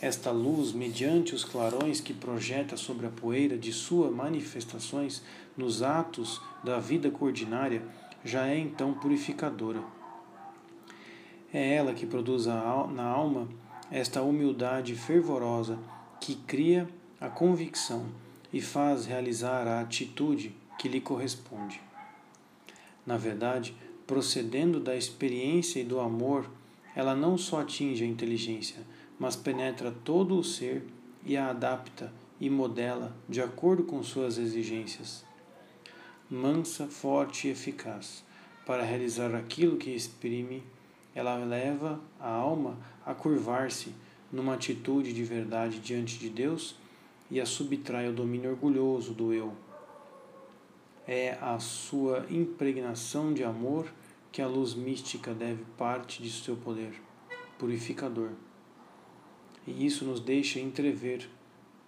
[0.00, 5.22] Esta luz, mediante os clarões que projeta sobre a poeira de suas manifestações
[5.56, 7.82] nos atos da vida ordinária,
[8.24, 9.82] já é então purificadora.
[11.52, 13.48] É ela que produz na alma
[13.90, 15.78] esta humildade fervorosa
[16.20, 16.88] que cria
[17.20, 18.06] a convicção
[18.52, 21.80] e faz realizar a atitude que lhe corresponde.
[23.06, 23.74] Na verdade,
[24.06, 26.50] procedendo da experiência e do amor,
[26.96, 28.78] ela não só atinge a inteligência,
[29.18, 30.86] mas penetra todo o ser
[31.24, 35.24] e a adapta e modela de acordo com suas exigências.
[36.28, 38.24] Mansa, forte e eficaz,
[38.66, 40.62] para realizar aquilo que exprime,
[41.14, 43.94] ela leva a alma a curvar-se
[44.32, 46.76] numa atitude de verdade diante de Deus
[47.30, 49.52] e a subtrai ao domínio orgulhoso do eu.
[51.06, 53.86] É a sua impregnação de amor
[54.32, 57.00] que a luz mística deve parte de seu poder
[57.58, 58.30] purificador.
[59.66, 61.28] E isso nos deixa entrever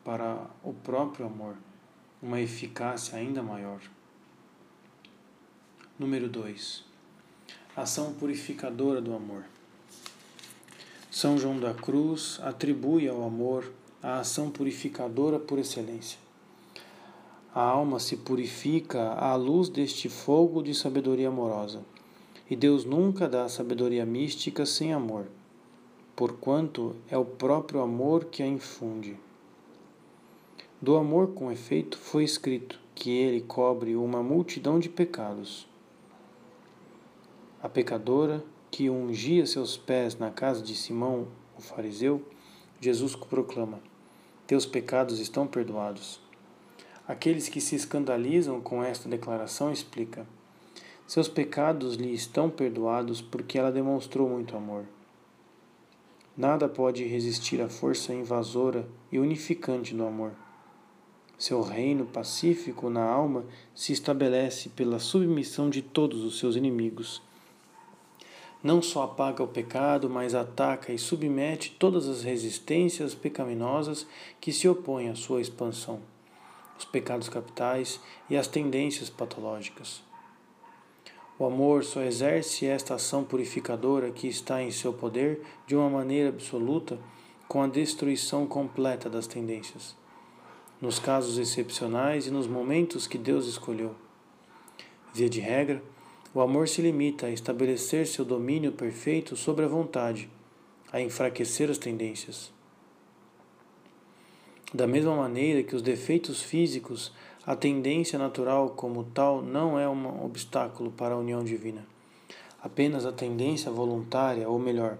[0.04, 1.56] para o próprio amor
[2.22, 3.80] uma eficácia ainda maior.
[5.98, 6.84] Número 2.
[7.76, 9.44] Ação purificadora do amor.
[11.10, 16.18] São João da Cruz atribui ao amor a ação purificadora por excelência.
[17.54, 21.82] A alma se purifica à luz deste fogo de sabedoria amorosa,
[22.50, 25.26] e Deus nunca dá sabedoria mística sem amor,
[26.16, 29.18] porquanto é o próprio amor que a infunde.
[30.80, 35.68] Do amor, com efeito, foi escrito que ele cobre uma multidão de pecados.
[37.62, 42.22] A pecadora que ungia seus pés na casa de Simão, o fariseu,
[42.80, 43.78] Jesus proclama:
[44.46, 46.18] Teus pecados estão perdoados.
[47.06, 50.26] Aqueles que se escandalizam com esta declaração explica:
[51.06, 54.86] Seus pecados lhe estão perdoados porque ela demonstrou muito amor.
[56.36, 60.32] Nada pode resistir à força invasora e unificante do amor.
[61.38, 63.44] Seu reino pacífico na alma
[63.74, 67.22] se estabelece pela submissão de todos os seus inimigos
[68.66, 74.06] não só apaga o pecado, mas ataca e submete todas as resistências pecaminosas
[74.40, 76.00] que se opõem à sua expansão,
[76.76, 80.02] os pecados capitais e as tendências patológicas.
[81.38, 86.30] O amor só exerce esta ação purificadora que está em seu poder de uma maneira
[86.30, 86.98] absoluta
[87.46, 89.94] com a destruição completa das tendências,
[90.80, 93.94] nos casos excepcionais e nos momentos que Deus escolheu.
[95.12, 95.82] Via de regra,
[96.34, 100.30] o amor se limita a estabelecer seu domínio perfeito sobre a vontade,
[100.90, 102.52] a enfraquecer as tendências.
[104.74, 107.12] Da mesma maneira que os defeitos físicos,
[107.46, 111.86] a tendência natural como tal não é um obstáculo para a união divina.
[112.60, 114.98] Apenas a tendência voluntária, ou melhor,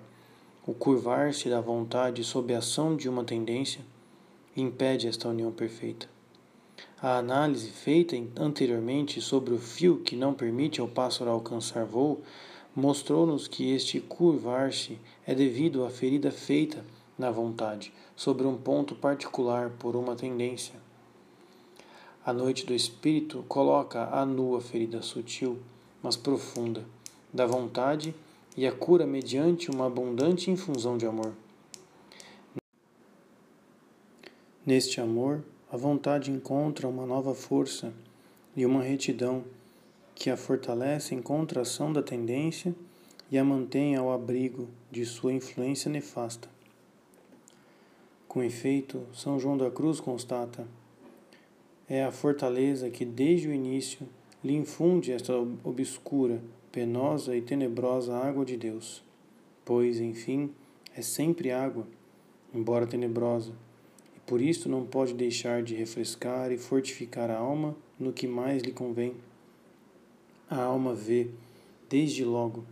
[0.64, 3.80] o curvar-se da vontade sob a ação de uma tendência,
[4.56, 6.09] impede esta união perfeita.
[7.02, 12.22] A análise feita anteriormente sobre o fio que não permite ao pássaro alcançar voo
[12.76, 16.85] mostrou-nos que este curvar-se é devido à ferida feita
[17.18, 20.86] na vontade sobre um ponto particular por uma tendência.
[22.27, 25.61] A noite do espírito coloca a nua ferida sutil,
[26.03, 26.85] mas profunda,
[27.33, 28.12] da vontade
[28.57, 31.33] e a cura mediante uma abundante infusão de amor.
[34.67, 37.95] Neste amor, a vontade encontra uma nova força
[38.57, 39.45] e uma retidão
[40.12, 42.75] que a fortalecem contra a ação da tendência
[43.31, 46.49] e a mantém ao abrigo de sua influência nefasta.
[48.27, 50.66] Com efeito, São João da Cruz constata:
[51.89, 54.07] é a fortaleza que desde o início
[54.43, 59.03] lhe infunde esta obscura, penosa e tenebrosa água de Deus,
[59.64, 60.51] pois, enfim,
[60.97, 61.87] é sempre água,
[62.55, 63.53] embora tenebrosa
[64.26, 68.72] por isso não pode deixar de refrescar e fortificar a alma no que mais lhe
[68.72, 69.14] convém.
[70.51, 71.28] A alma vê,
[71.89, 72.64] desde logo,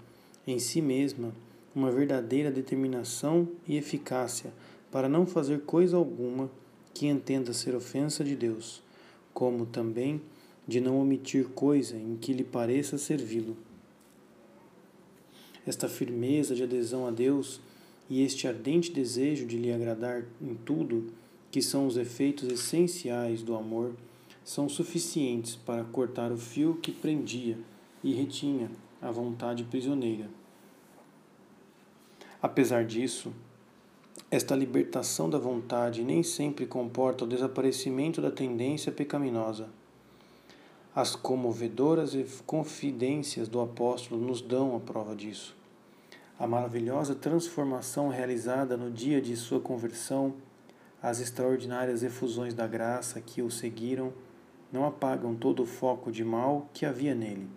[0.47, 1.33] em si mesma
[1.75, 4.53] uma verdadeira determinação e eficácia
[4.91, 6.51] para não fazer coisa alguma
[6.93, 8.83] que entenda ser ofensa de Deus,
[9.35, 10.23] como também
[10.67, 13.57] de não omitir coisa em que lhe pareça servi-lo.
[15.67, 17.61] Esta firmeza de adesão a Deus
[18.09, 21.13] e este ardente desejo de lhe agradar em tudo,
[21.51, 23.95] que são os efeitos essenciais do amor,
[24.45, 27.59] são suficientes para cortar o fio que prendia
[28.03, 28.71] e retinha
[29.01, 30.29] a vontade prisioneira.
[32.43, 33.33] Apesar disso,
[34.35, 39.69] esta libertação da vontade nem sempre comporta o desaparecimento da tendência pecaminosa.
[40.93, 45.57] As comovedoras confidências do apóstolo nos dão a prova disso.
[46.37, 50.35] A maravilhosa transformação realizada no dia de sua conversão,
[51.01, 54.13] as extraordinárias efusões da graça que o seguiram,
[54.73, 57.49] não apagam todo o foco de mal que havia nele.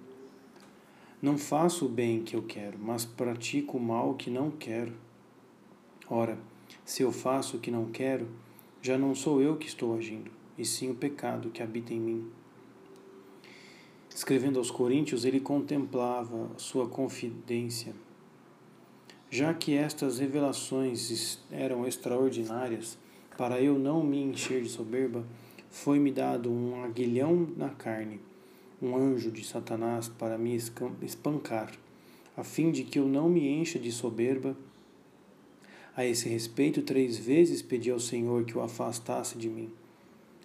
[1.20, 4.94] Não faço o bem que eu quero, mas pratico o mal que não quero.
[6.08, 6.38] Ora,
[6.88, 8.26] se eu faço o que não quero,
[8.82, 12.32] já não sou eu que estou agindo, e sim o pecado que habita em mim.
[14.10, 17.94] Escrevendo aos Coríntios, ele contemplava sua confidência.
[19.30, 22.98] Já que estas revelações eram extraordinárias,
[23.38, 25.26] para eu não me encher de soberba,
[25.70, 28.22] foi-me dado um aguilhão na carne,
[28.82, 30.56] um anjo de Satanás para me
[31.02, 31.70] espancar,
[32.38, 34.56] a fim de que eu não me encha de soberba
[35.98, 39.72] a esse respeito, três vezes pedi ao Senhor que o afastasse de mim.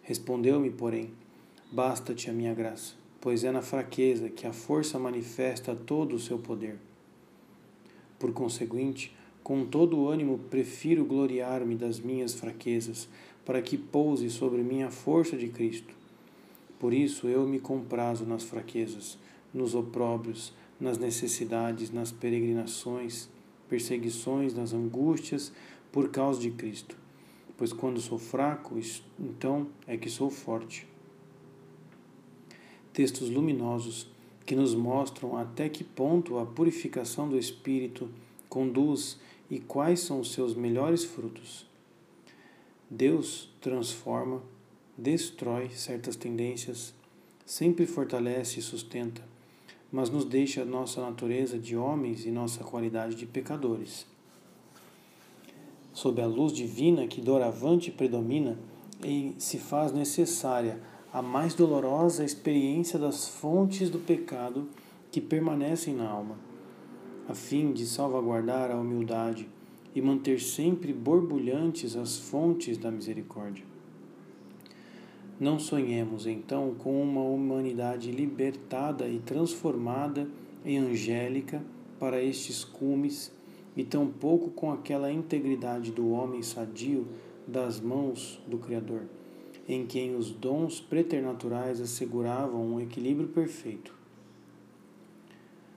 [0.02, 1.10] Respondeu-me, porém:
[1.70, 6.38] Basta-te a minha graça, pois é na fraqueza que a força manifesta todo o seu
[6.38, 6.78] poder.
[8.18, 13.06] Por conseguinte, com todo o ânimo prefiro gloriar-me das minhas fraquezas,
[13.44, 15.94] para que pouse sobre mim a força de Cristo.
[16.78, 19.18] Por isso eu me comprazo nas fraquezas,
[19.52, 23.28] nos opróbrios, nas necessidades, nas peregrinações
[23.72, 25.50] perseguições, nas angústias
[25.90, 26.94] por causa de Cristo.
[27.56, 28.78] Pois quando sou fraco,
[29.18, 30.86] então é que sou forte.
[32.92, 34.08] Textos luminosos
[34.44, 38.10] que nos mostram até que ponto a purificação do espírito
[38.46, 39.18] conduz
[39.50, 41.66] e quais são os seus melhores frutos.
[42.90, 44.42] Deus transforma,
[44.98, 46.92] destrói certas tendências,
[47.46, 49.31] sempre fortalece e sustenta
[49.92, 54.06] mas nos deixa nossa natureza de homens e nossa qualidade de pecadores.
[55.92, 58.58] Sob a luz divina que doravante predomina,
[59.04, 60.80] e se faz necessária
[61.12, 64.68] a mais dolorosa experiência das fontes do pecado
[65.10, 66.36] que permanecem na alma,
[67.28, 69.48] a fim de salvaguardar a humildade
[69.94, 73.71] e manter sempre borbulhantes as fontes da misericórdia.
[75.42, 80.28] Não sonhemos então com uma humanidade libertada e transformada
[80.64, 81.60] em angélica
[81.98, 83.32] para estes cumes,
[83.76, 87.08] e tampouco com aquela integridade do homem sadio
[87.44, 89.02] das mãos do Criador,
[89.68, 93.92] em quem os dons preternaturais asseguravam um equilíbrio perfeito.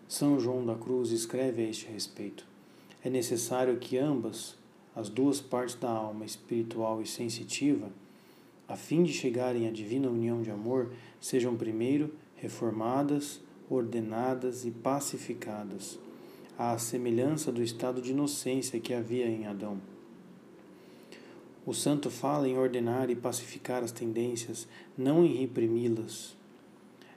[0.07, 2.45] São João da Cruz escreve a este respeito:
[3.03, 4.55] é necessário que ambas,
[4.95, 7.89] as duas partes da alma, espiritual e sensitiva,
[8.67, 15.99] a fim de chegarem à divina união de amor, sejam primeiro reformadas, ordenadas e pacificadas,
[16.57, 19.79] à semelhança do estado de inocência que havia em Adão.
[21.65, 26.35] O santo fala em ordenar e pacificar as tendências, não em reprimi-las.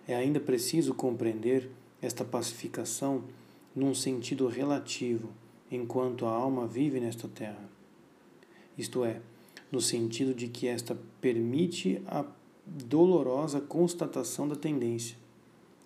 [0.07, 1.69] É ainda preciso compreender
[2.01, 3.25] esta pacificação
[3.77, 5.29] num sentido relativo,
[5.71, 7.69] enquanto a alma vive nesta terra.
[8.77, 9.21] Isto é,
[9.71, 12.25] no sentido de que esta permite a
[12.67, 15.17] dolorosa constatação da tendência,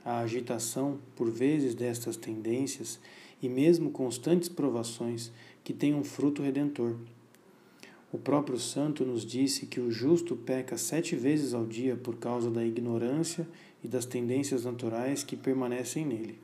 [0.05, 2.99] a agitação, por vezes, destas tendências
[3.41, 5.31] e mesmo constantes provações
[5.63, 6.97] que têm um fruto redentor.
[8.13, 12.51] O próprio santo nos disse que o justo peca sete vezes ao dia por causa
[12.51, 13.49] da ignorância
[13.83, 16.39] e das tendências naturais que permanecem nele.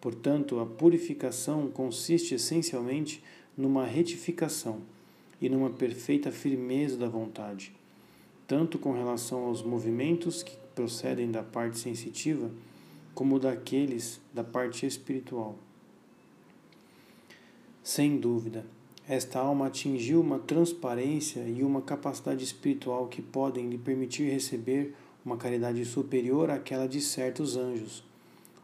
[0.00, 3.22] Portanto, a purificação consiste essencialmente
[3.56, 4.82] numa retificação
[5.40, 7.72] e numa perfeita firmeza da vontade,
[8.46, 12.50] tanto com relação aos movimentos que procedem da parte sensitiva,
[13.14, 15.56] como daqueles da parte espiritual.
[17.82, 18.64] Sem dúvida,
[19.08, 25.36] esta alma atingiu uma transparência e uma capacidade espiritual que podem lhe permitir receber uma
[25.36, 28.04] caridade superior àquela de certos anjos,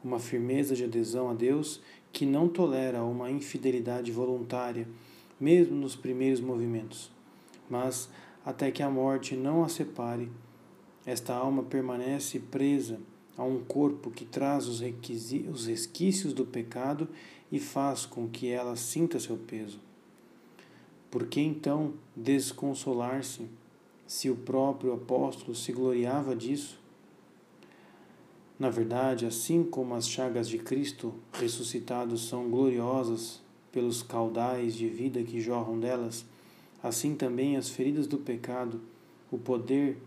[0.04, 1.80] uma firmeza de adesão a Deus
[2.12, 4.86] que não tolera uma infidelidade voluntária
[5.44, 7.10] mesmo nos primeiros movimentos.
[7.68, 8.08] Mas,
[8.42, 10.32] até que a morte não a separe,
[11.04, 12.98] esta alma permanece presa
[13.36, 17.06] a um corpo que traz os, os resquícios do pecado
[17.52, 19.78] e faz com que ela sinta seu peso.
[21.10, 23.46] Por que então desconsolar-se
[24.06, 26.80] se o próprio apóstolo se gloriava disso?
[28.58, 33.43] Na verdade, assim como as chagas de Cristo ressuscitado são gloriosas
[33.74, 36.24] pelos caudais de vida que jorram delas,
[36.80, 38.80] assim também as feridas do pecado,
[39.32, 39.98] o poder,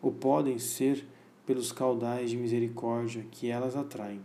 [0.00, 1.06] o podem ser
[1.44, 4.22] pelos caudais de misericórdia que elas atraem.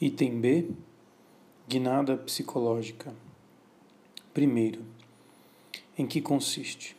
[0.00, 0.70] Item B
[1.68, 3.12] Guinada psicológica.
[4.32, 4.82] Primeiro,
[5.98, 6.96] em que consiste?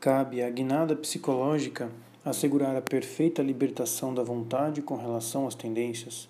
[0.00, 1.90] Cabe à guinada psicológica
[2.28, 6.28] assegurar a perfeita libertação da vontade com relação às tendências.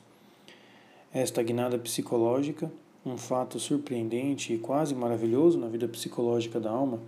[1.13, 2.71] Esta guinada psicológica,
[3.05, 7.01] um fato surpreendente e quase maravilhoso na vida psicológica da alma,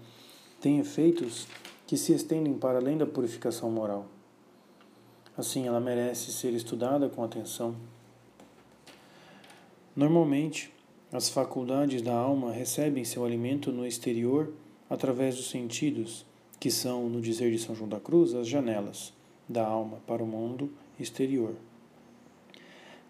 [0.61, 1.47] tem efeitos
[1.86, 4.07] que se estendem para além da purificação moral.
[5.36, 7.74] Assim, ela merece ser estudada com atenção.
[9.95, 10.72] Normalmente,
[11.12, 14.53] as faculdades da alma recebem seu alimento no exterior
[14.88, 16.24] através dos sentidos,
[16.61, 19.12] que são, no dizer de São João da Cruz, as janelas
[19.48, 21.54] da alma para o mundo exterior.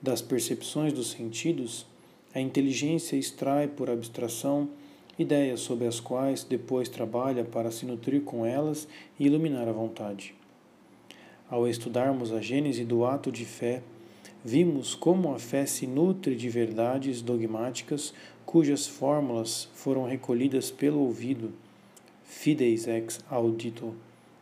[0.01, 1.85] Das percepções dos sentidos,
[2.33, 4.71] a inteligência extrai por abstração
[5.19, 8.89] ideias sobre as quais depois trabalha para se nutrir com elas
[9.19, 10.35] e iluminar a vontade.
[11.51, 13.83] Ao estudarmos a gênese do ato de fé,
[14.45, 18.15] vimos como a fé se nutre de verdades dogmáticas
[18.47, 21.53] cujas fórmulas foram recolhidas pelo ouvido.
[22.33, 23.93] Fides ex audito.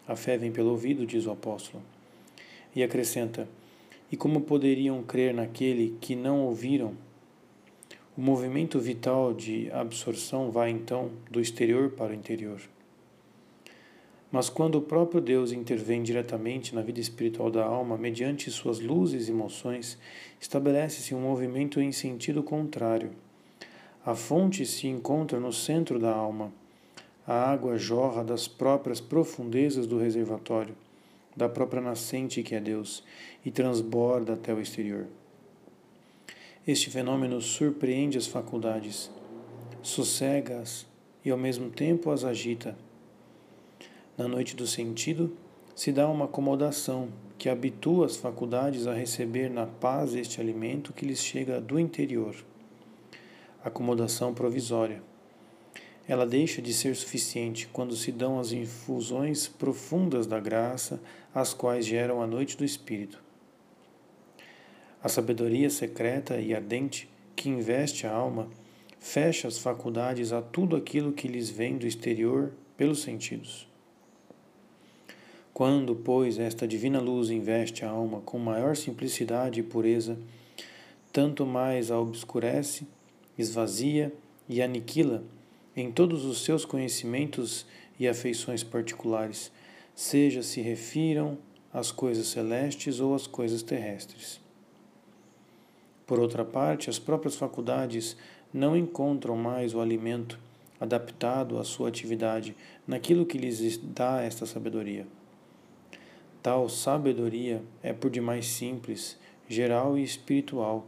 [0.06, 1.82] A fé vem pelo ouvido, diz o apóstolo.
[2.76, 3.48] E acrescenta:
[4.12, 6.92] E como poderiam crer naquele que não ouviram?
[8.16, 12.60] O movimento vital de absorção vai então do exterior para o interior.
[14.30, 19.26] Mas quando o próprio Deus intervém diretamente na vida espiritual da alma, mediante suas luzes
[19.26, 19.98] e emoções,
[20.38, 23.10] estabelece-se um movimento em sentido contrário.
[24.04, 26.52] A fonte se encontra no centro da alma.
[27.28, 30.74] A água jorra das próprias profundezas do reservatório,
[31.36, 33.04] da própria nascente que é Deus,
[33.44, 35.06] e transborda até o exterior.
[36.66, 39.10] Este fenômeno surpreende as faculdades,
[39.82, 40.86] sossega-as
[41.24, 42.74] e ao mesmo tempo as agita
[44.18, 45.32] na noite do sentido,
[45.76, 47.08] se dá uma acomodação
[47.38, 52.34] que habitua as faculdades a receber na paz este alimento que lhes chega do interior.
[53.62, 55.00] Acomodação provisória.
[56.08, 60.98] Ela deixa de ser suficiente quando se dão as infusões profundas da graça,
[61.34, 63.22] as quais geram a noite do espírito.
[65.02, 68.48] A sabedoria secreta e ardente que investe a alma
[68.98, 73.68] fecha as faculdades a tudo aquilo que lhes vem do exterior pelos sentidos.
[75.52, 80.18] Quando, pois, esta divina luz investe a alma com maior simplicidade e pureza,
[81.12, 82.86] tanto mais a obscurece,
[83.36, 84.12] esvazia
[84.48, 85.22] e aniquila
[85.80, 87.64] em todos os seus conhecimentos
[87.98, 89.52] e afeições particulares,
[89.94, 91.38] seja se refiram
[91.72, 94.40] às coisas celestes ou às coisas terrestres.
[96.06, 98.16] Por outra parte, as próprias faculdades
[98.52, 100.38] não encontram mais o alimento
[100.80, 102.56] adaptado à sua atividade
[102.86, 105.06] naquilo que lhes dá esta sabedoria.
[106.42, 109.18] Tal sabedoria é por demais simples,
[109.48, 110.86] geral e espiritual,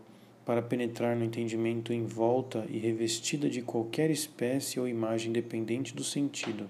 [0.51, 6.03] para penetrar no entendimento em volta e revestida de qualquer espécie ou imagem dependente do
[6.03, 6.69] sentido.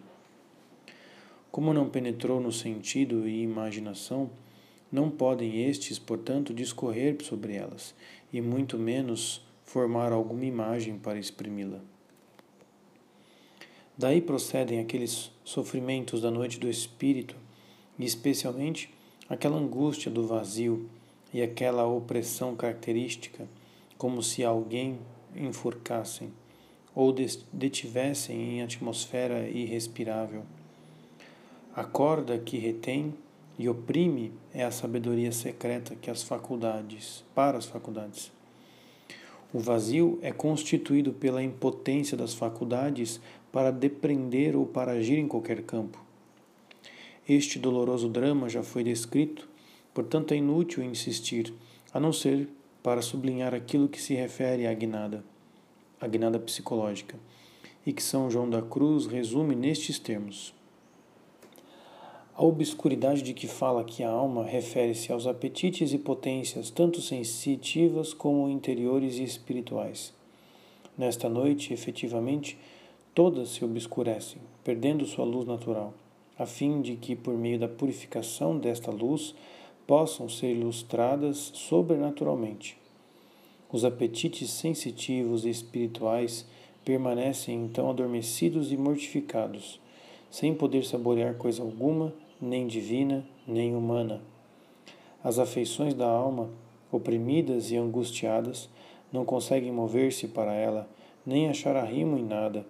[1.50, 4.28] Como não penetrou no sentido e imaginação,
[4.92, 7.94] não podem estes, portanto, discorrer sobre elas,
[8.30, 11.80] e muito menos formar alguma imagem para exprimi-la.
[13.96, 17.34] Daí procedem aqueles sofrimentos da noite do espírito
[17.98, 18.92] e especialmente
[19.26, 20.86] aquela angústia do vazio
[21.32, 23.48] e aquela opressão característica,
[24.00, 24.98] como se alguém
[25.36, 26.32] enforcassem
[26.94, 27.14] ou
[27.52, 30.42] detivessem em atmosfera irrespirável.
[31.76, 33.12] A corda que retém
[33.58, 38.32] e oprime é a sabedoria secreta que as faculdades, para as faculdades.
[39.52, 43.20] O vazio é constituído pela impotência das faculdades
[43.52, 46.02] para depreender ou para agir em qualquer campo.
[47.28, 49.46] Este doloroso drama já foi descrito,
[49.92, 51.52] portanto é inútil insistir,
[51.92, 52.48] a não ser
[52.82, 55.24] para sublinhar aquilo que se refere à guinada,
[56.00, 57.18] a guinada psicológica,
[57.86, 60.54] e que São João da Cruz resume nestes termos.
[62.34, 68.14] A obscuridade de que fala aqui a alma refere-se aos apetites e potências, tanto sensitivas
[68.14, 70.14] como interiores e espirituais.
[70.96, 72.58] Nesta noite, efetivamente,
[73.14, 75.92] todas se obscurecem, perdendo sua luz natural
[76.40, 79.34] a fim de que, por meio da purificação desta luz,
[79.90, 82.78] possam ser ilustradas sobrenaturalmente.
[83.72, 86.46] Os apetites sensitivos e espirituais
[86.84, 89.80] permanecem então adormecidos e mortificados,
[90.30, 94.22] sem poder saborear coisa alguma, nem divina, nem humana.
[95.24, 96.50] As afeições da alma,
[96.92, 98.68] oprimidas e angustiadas,
[99.12, 100.88] não conseguem mover-se para ela,
[101.26, 102.64] nem achar arrimo em nada.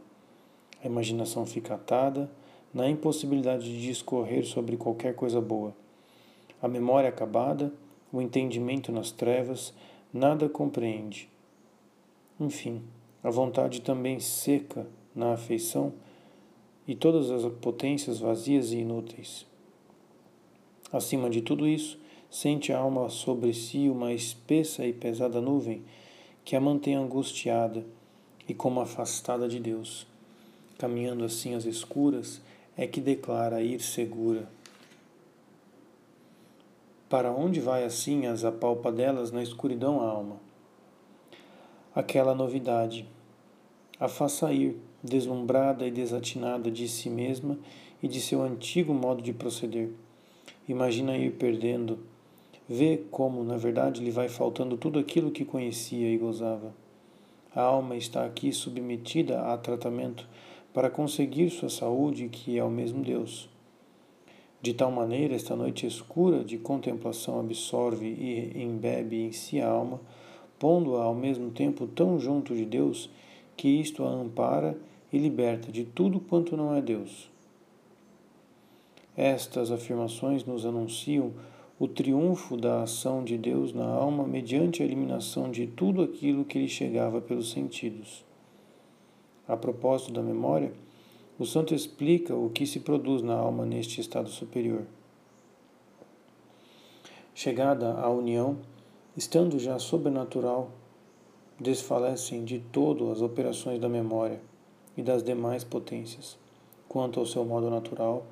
[0.83, 2.31] A imaginação fica atada
[2.73, 5.79] na impossibilidade de discorrer sobre qualquer coisa boa.
[6.63, 7.73] A memória acabada,
[8.13, 9.73] o entendimento nas trevas,
[10.13, 11.29] nada compreende.
[12.39, 12.83] Enfim,
[13.23, 15.93] a vontade também seca na afeição
[16.87, 19.47] e todas as potências vazias e inúteis.
[20.93, 21.99] Acima de tudo isso,
[22.29, 25.83] sente a alma sobre si uma espessa e pesada nuvem
[26.45, 27.85] que a mantém angustiada
[28.49, 30.07] e como afastada de Deus.
[30.79, 32.41] Caminhando assim às escuras,
[32.77, 34.49] é que declara ir segura.
[37.11, 40.37] Para onde vai assim as apalpadelas na escuridão a alma?
[41.93, 43.05] Aquela novidade
[43.99, 47.59] a faça ir, deslumbrada e desatinada de si mesma
[48.01, 49.91] e de seu antigo modo de proceder.
[50.67, 51.99] Imagina ir perdendo,
[52.67, 56.73] vê como, na verdade, lhe vai faltando tudo aquilo que conhecia e gozava.
[57.55, 60.27] A alma está aqui submetida a tratamento
[60.73, 63.51] para conseguir sua saúde, que é o mesmo Deus.
[64.63, 69.99] De tal maneira, esta noite escura de contemplação absorve e embebe em si a alma,
[70.59, 73.09] pondo-a ao mesmo tempo tão junto de Deus
[73.57, 74.77] que isto a ampara
[75.11, 77.31] e liberta de tudo quanto não é Deus.
[79.17, 81.33] Estas afirmações nos anunciam
[81.79, 86.59] o triunfo da ação de Deus na alma mediante a eliminação de tudo aquilo que
[86.59, 88.23] lhe chegava pelos sentidos.
[89.49, 90.73] A propósito da memória,
[91.41, 94.83] o santo explica o que se produz na alma neste estado superior.
[97.35, 98.59] Chegada à união,
[99.17, 100.71] estando já sobrenatural,
[101.59, 104.39] desfalecem de todo as operações da memória
[104.99, 106.37] e das demais potências,
[106.87, 108.27] quanto ao seu modo natural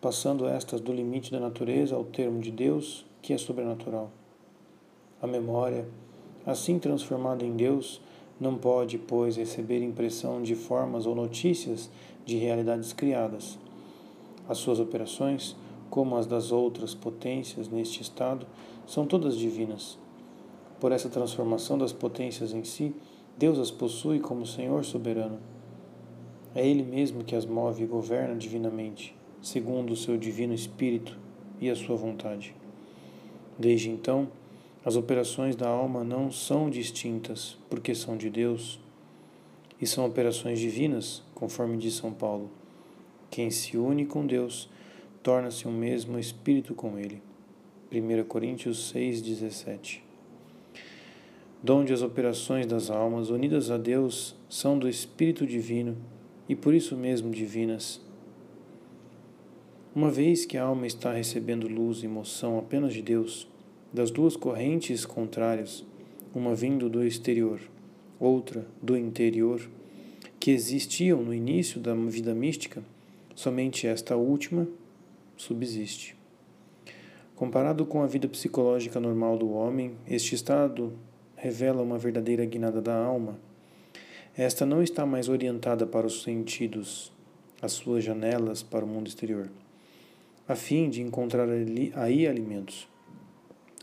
[0.00, 4.10] passando estas do limite da natureza ao termo de Deus, que é sobrenatural.
[5.20, 5.86] A memória,
[6.46, 8.00] assim transformada em Deus,
[8.38, 11.88] não pode, pois, receber impressão de formas ou notícias
[12.24, 13.58] de realidades criadas.
[14.48, 15.56] As suas operações,
[15.90, 18.46] como as das outras potências neste estado,
[18.86, 19.98] são todas divinas.
[20.80, 22.94] Por essa transformação das potências em si,
[23.38, 25.38] Deus as possui como Senhor soberano.
[26.54, 29.14] É Ele mesmo que as move e governa divinamente
[29.44, 31.18] segundo o seu divino espírito
[31.60, 32.56] e a sua vontade.
[33.58, 34.28] Desde então,
[34.82, 38.80] as operações da alma não são distintas, porque são de Deus,
[39.84, 42.50] e são operações divinas, conforme diz São Paulo.
[43.30, 44.70] Quem se une com Deus
[45.22, 47.20] torna-se um mesmo espírito com Ele.
[47.92, 50.00] 1 Coríntios 6,17
[51.62, 55.98] Donde as operações das almas unidas a Deus são do Espírito Divino
[56.48, 58.00] e por isso mesmo divinas
[59.94, 63.46] uma vez que a alma está recebendo luz e moção apenas de Deus,
[63.92, 65.84] das duas correntes contrárias,
[66.34, 67.60] uma vindo do exterior,
[68.18, 69.60] outra do interior,
[70.38, 72.82] que existiam no início da vida mística,
[73.34, 74.66] somente esta última
[75.36, 76.16] subsiste.
[77.34, 80.92] Comparado com a vida psicológica normal do homem, este estado
[81.36, 83.38] revela uma verdadeira guinada da alma.
[84.36, 87.12] Esta não está mais orientada para os sentidos,
[87.60, 89.50] as suas janelas para o mundo exterior
[90.46, 92.86] a fim de encontrar ali, aí alimentos.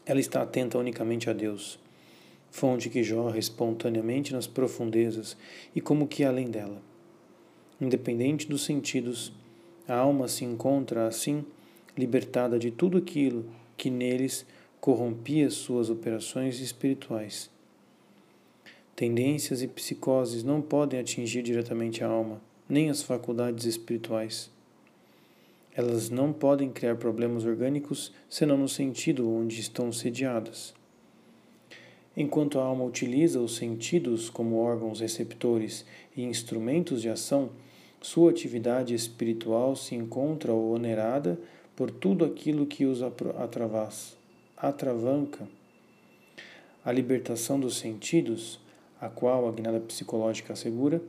[0.05, 1.79] Ela está atenta unicamente a Deus,
[2.51, 5.35] fonte que jorra espontaneamente nas profundezas
[5.73, 6.81] e como que além dela.
[7.79, 9.33] Independente dos sentidos,
[9.87, 11.43] a alma se encontra assim
[11.97, 13.45] libertada de tudo aquilo
[13.75, 14.45] que neles
[14.79, 17.49] corrompia suas operações espirituais.
[18.95, 24.51] Tendências e psicoses não podem atingir diretamente a alma, nem as faculdades espirituais.
[25.73, 30.73] Elas não podem criar problemas orgânicos senão no sentido onde estão sediadas.
[32.15, 35.85] Enquanto a alma utiliza os sentidos como órgãos receptores
[36.15, 37.49] e instrumentos de ação,
[38.01, 41.39] sua atividade espiritual se encontra onerada
[41.75, 43.01] por tudo aquilo que os
[44.57, 45.47] atravanca.
[46.83, 48.59] A libertação dos sentidos,
[48.99, 51.01] a qual a guinada psicológica assegura,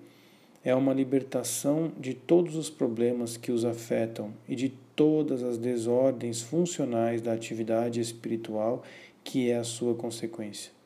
[0.62, 6.40] é uma libertação de todos os problemas que os afetam e de todas as desordens
[6.40, 8.84] funcionais da atividade espiritual
[9.24, 10.81] que é a sua consequência.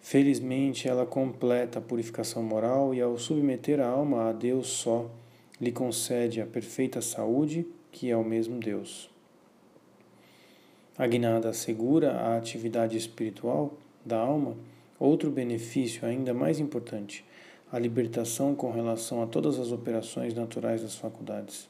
[0.00, 5.10] Felizmente, ela completa a purificação moral e, ao submeter a alma a Deus só,
[5.60, 9.10] lhe concede a perfeita saúde, que é o mesmo Deus.
[10.96, 13.74] A guinada assegura a atividade espiritual
[14.04, 14.56] da alma
[14.98, 17.24] outro benefício ainda mais importante
[17.72, 21.68] a libertação com relação a todas as operações naturais das faculdades.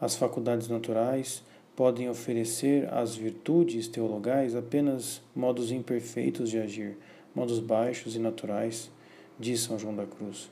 [0.00, 1.44] As faculdades naturais
[1.74, 6.96] podem oferecer às virtudes teologais apenas modos imperfeitos de agir,
[7.34, 8.90] modos baixos e naturais,
[9.38, 10.50] diz São João da Cruz.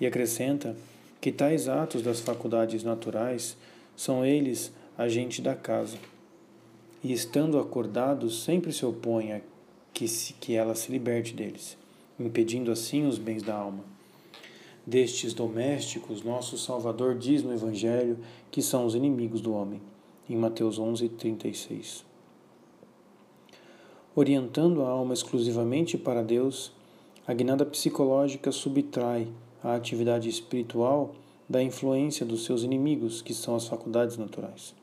[0.00, 0.76] E acrescenta
[1.20, 3.56] que tais atos das faculdades naturais
[3.96, 5.96] são eles agente da casa,
[7.02, 9.40] e estando acordados sempre se opõem a
[9.92, 11.76] que, se, que ela se liberte deles,
[12.18, 13.84] impedindo assim os bens da alma.
[14.86, 18.18] Destes domésticos, nosso Salvador diz no Evangelho
[18.50, 19.80] que são os inimigos do homem,
[20.28, 22.04] em Mateus 11, 36.
[24.16, 26.72] Orientando a alma exclusivamente para Deus,
[27.26, 29.28] a guinada psicológica subtrai
[29.62, 31.14] a atividade espiritual
[31.48, 34.74] da influência dos seus inimigos, que são as faculdades naturais.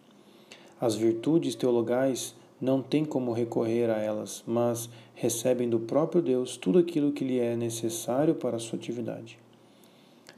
[0.80, 6.78] As virtudes teologais não têm como recorrer a elas, mas recebem do próprio Deus tudo
[6.78, 9.40] aquilo que lhe é necessário para a sua atividade.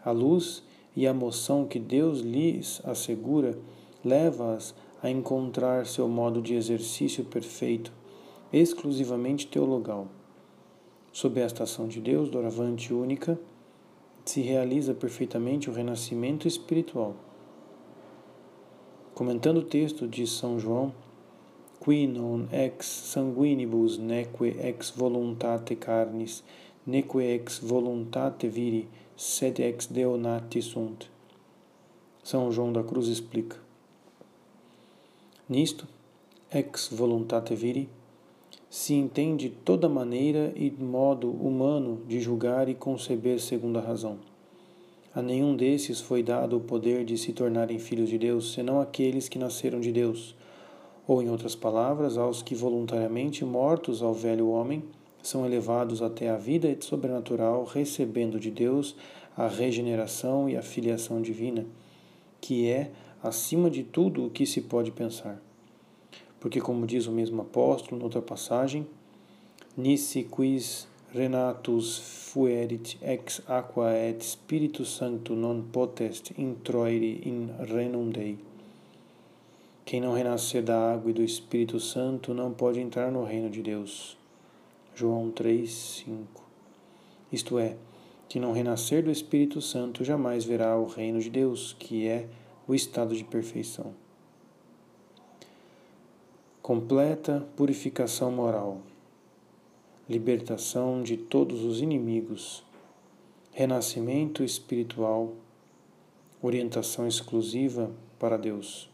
[0.03, 0.63] A luz
[0.95, 3.57] e a moção que Deus lhes assegura
[4.03, 7.91] leva-as a encontrar seu modo de exercício perfeito,
[8.53, 10.07] exclusivamente teologal.
[11.11, 13.37] Sob esta ação de Deus, doravante única,
[14.23, 17.15] se realiza perfeitamente o renascimento espiritual.
[19.13, 20.93] Comentando o texto de São João,
[21.79, 26.41] qui non ex sanguinibus neque ex voluntate carnis,
[26.87, 28.87] neque ex voluntate viri,
[29.17, 31.11] sed ex Deo nati sunt.
[32.23, 33.62] São João da Cruz explica.
[35.49, 35.85] Nisto,
[36.53, 37.89] ex voluntate viri,
[38.69, 44.17] se entende toda maneira e modo humano de julgar e conceber segundo a razão.
[45.13, 49.27] A nenhum desses foi dado o poder de se tornarem filhos de Deus, senão aqueles
[49.27, 50.33] que nasceram de Deus,
[51.05, 54.81] ou, em outras palavras, aos que voluntariamente mortos ao velho homem
[55.21, 58.95] são elevados até a vida sobrenatural, recebendo de Deus
[59.35, 61.65] a regeneração e a filiação divina,
[62.39, 62.91] que é,
[63.23, 65.41] acima de tudo, o que se pode pensar
[66.43, 68.85] porque, como diz o mesmo apóstolo, noutra passagem,
[69.77, 78.37] Nisi quis renatus fuerit ex aqua et Spiritus Sancto non potest introire in renum Dei.
[79.85, 83.61] Quem não renascer da água e do Espírito Santo não pode entrar no reino de
[83.61, 84.17] Deus.
[84.93, 85.71] João 3,
[86.05, 86.43] 5.
[87.31, 87.77] Isto é,
[88.27, 92.27] quem não renascer do Espírito Santo jamais verá o reino de Deus, que é
[92.67, 93.93] o estado de perfeição
[96.63, 98.79] completa purificação moral,
[100.07, 102.63] libertação de todos os inimigos,
[103.51, 105.33] renascimento espiritual,
[106.41, 108.89] orientação exclusiva para Deus.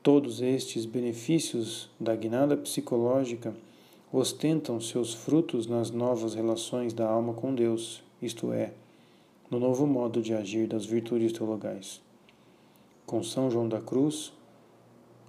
[0.00, 3.52] Todos estes benefícios da guinada psicológica
[4.12, 8.72] ostentam seus frutos nas novas relações da alma com Deus, isto é,
[9.50, 12.00] no novo modo de agir das virtudes teologais.
[13.06, 14.32] Com São João da Cruz,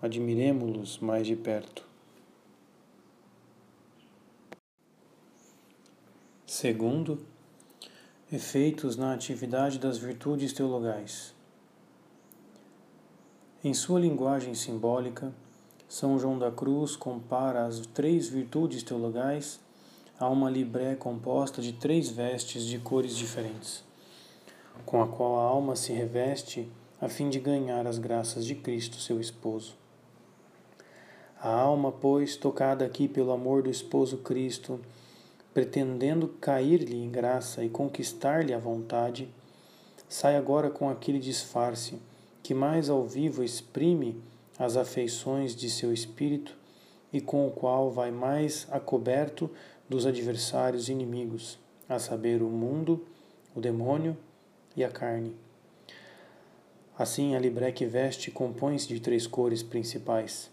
[0.01, 1.85] admiremo-los mais de perto.
[6.47, 7.19] Segundo,
[8.31, 11.35] efeitos na atividade das virtudes teologais.
[13.61, 15.33] Em sua linguagem simbólica,
[15.89, 19.59] São João da Cruz compara as três virtudes teologais
[20.17, 23.83] a uma libré composta de três vestes de cores diferentes,
[24.85, 28.97] com a qual a alma se reveste a fim de ganhar as graças de Cristo,
[28.97, 29.75] seu esposo.
[31.41, 34.79] A alma, pois, tocada aqui pelo amor do esposo Cristo,
[35.53, 39.29] pretendendo cair-lhe em graça e conquistar-lhe a vontade,
[40.07, 41.99] sai agora com aquele disfarce
[42.41, 44.21] que mais ao vivo exprime
[44.57, 46.55] as afeições de seu espírito
[47.11, 49.49] e com o qual vai mais acoberto
[49.87, 53.05] dos adversários inimigos, a saber, o mundo,
[53.53, 54.17] o demônio
[54.75, 55.44] e a carne.
[56.97, 60.49] Assim, a libreque veste compõe-se de três cores principais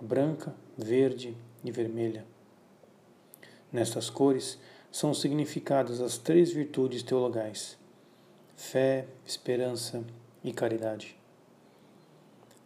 [0.00, 2.24] branca, verde e vermelha.
[3.72, 4.58] Nestas cores
[4.92, 7.76] são significadas as três virtudes teologais:
[8.54, 10.04] fé, esperança
[10.42, 11.16] e caridade.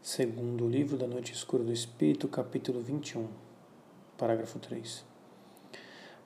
[0.03, 3.29] Segundo o livro da Noite Escura do Espírito, capítulo 21,
[4.17, 5.05] parágrafo 3.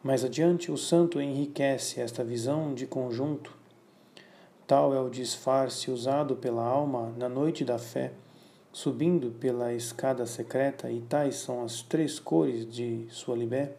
[0.02, 3.56] Mais adiante, o santo enriquece esta visão de conjunto.
[4.72, 8.10] Tal é o disfarce usado pela alma na noite da fé
[8.72, 13.76] subindo pela escada secreta, e tais são as três cores de sua libé,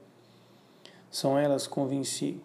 [1.09, 1.67] são elas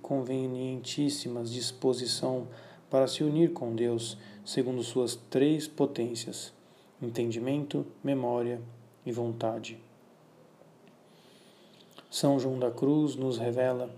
[0.01, 2.49] convenientíssimas disposição
[2.89, 6.51] para se unir com Deus, segundo suas três potências:
[7.03, 8.63] entendimento, memória
[9.05, 9.79] e vontade.
[12.11, 13.95] São João da Cruz nos revela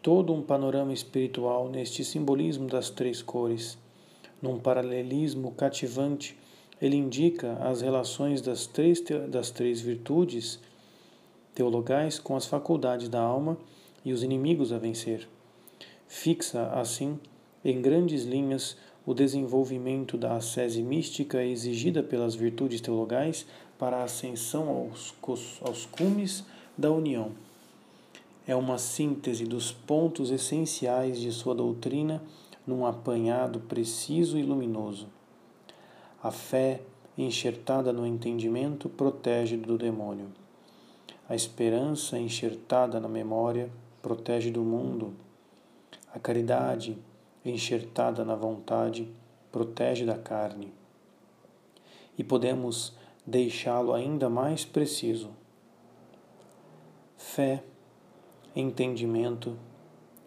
[0.00, 3.76] todo um panorama espiritual neste simbolismo das três cores,
[4.40, 6.36] num paralelismo cativante
[6.80, 10.60] ele indica as relações das três, das três virtudes
[11.54, 13.58] teologais com as faculdades da alma
[14.04, 15.28] e os inimigos a vencer.
[16.06, 17.18] Fixa, assim,
[17.64, 23.44] em grandes linhas, o desenvolvimento da ascese mística exigida pelas virtudes teologais
[23.78, 25.14] para a ascensão aos,
[25.60, 26.44] aos cumes
[26.76, 27.32] da união.
[28.46, 32.22] É uma síntese dos pontos essenciais de sua doutrina
[32.68, 35.08] num apanhado preciso e luminoso.
[36.22, 36.82] A fé,
[37.16, 40.28] enxertada no entendimento, protege do demônio.
[41.26, 43.70] A esperança, enxertada na memória,
[44.02, 45.14] protege do mundo.
[46.14, 46.98] A caridade,
[47.42, 49.08] enxertada na vontade,
[49.50, 50.70] protege da carne.
[52.18, 52.94] E podemos
[53.26, 55.30] deixá-lo ainda mais preciso.
[57.16, 57.62] Fé,
[58.54, 59.56] entendimento,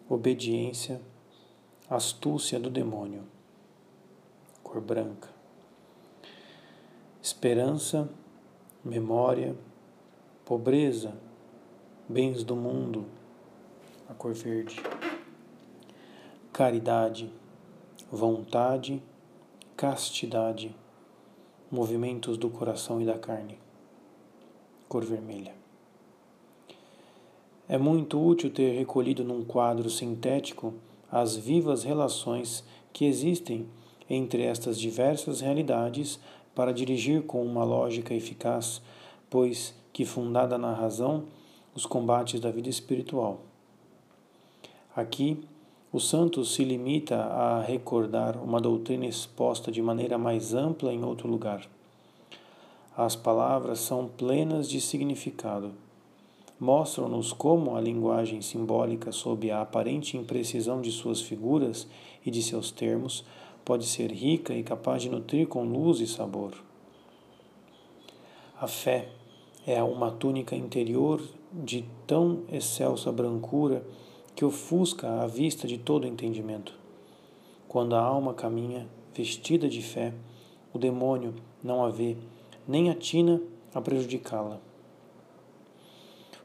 [0.08, 1.00] obediência,
[1.94, 3.22] astúcia do demônio.
[4.62, 5.28] Cor branca.
[7.20, 8.08] Esperança,
[8.82, 9.54] memória,
[10.42, 11.14] pobreza,
[12.08, 13.04] bens do mundo,
[14.08, 14.82] a cor verde.
[16.50, 17.30] Caridade,
[18.10, 19.02] vontade,
[19.76, 20.74] castidade,
[21.70, 23.58] movimentos do coração e da carne,
[24.88, 25.54] cor vermelha.
[27.68, 30.72] É muito útil ter recolhido num quadro sintético
[31.12, 33.68] as vivas relações que existem
[34.08, 36.18] entre estas diversas realidades
[36.54, 38.80] para dirigir com uma lógica eficaz,
[39.28, 41.24] pois que fundada na razão,
[41.74, 43.40] os combates da vida espiritual.
[44.96, 45.38] Aqui,
[45.92, 51.28] o santo se limita a recordar uma doutrina exposta de maneira mais ampla em outro
[51.28, 51.66] lugar.
[52.96, 55.72] As palavras são plenas de significado
[56.62, 61.88] mostram-nos como a linguagem simbólica, sob a aparente imprecisão de suas figuras
[62.24, 63.24] e de seus termos,
[63.64, 66.54] pode ser rica e capaz de nutrir com luz e sabor.
[68.60, 69.08] A fé
[69.66, 71.20] é uma túnica interior
[71.52, 73.84] de tão excelsa brancura
[74.36, 76.78] que ofusca a vista de todo entendimento.
[77.66, 80.14] Quando a alma caminha vestida de fé,
[80.72, 82.16] o demônio não a vê,
[82.68, 83.42] nem atina
[83.74, 84.60] a prejudicá-la.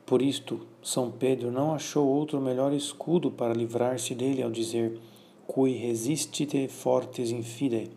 [0.08, 4.98] Por isto, São Pedro não achou outro melhor escudo para livrar-se dele ao dizer:
[5.46, 7.92] Cui resistite fortes in fide,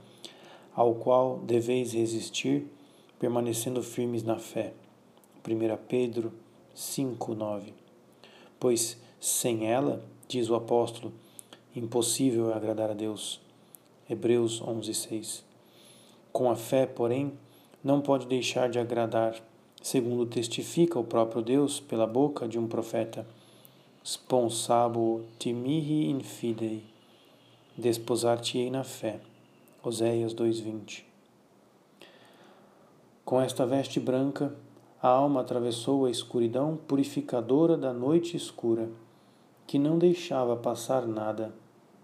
[0.75, 2.67] ao qual deveis resistir,
[3.17, 4.73] permanecendo firmes na fé.
[5.47, 6.33] 1 Pedro
[6.75, 7.73] 5:9.
[8.59, 11.13] Pois sem ela, diz o apóstolo,
[11.77, 13.41] impossível é agradar a Deus.
[14.11, 15.45] Hebreus 11:6.
[16.33, 17.35] Com a fé, porém,
[17.85, 19.41] não pode deixar de agradar
[19.81, 23.27] segundo testifica o próprio Deus pela boca de um profeta.
[24.05, 26.85] Sponsabo timihi in fidei,
[27.77, 29.21] desposar-te-ei na fé.
[29.83, 31.05] Oséias 2:20.
[33.25, 34.55] Com esta veste branca,
[35.03, 38.91] a alma atravessou a escuridão purificadora da noite escura,
[39.67, 41.55] que não deixava passar nada,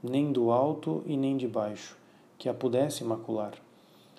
[0.02, 1.96] nem do alto e nem de baixo,
[2.38, 3.52] que a pudesse macular,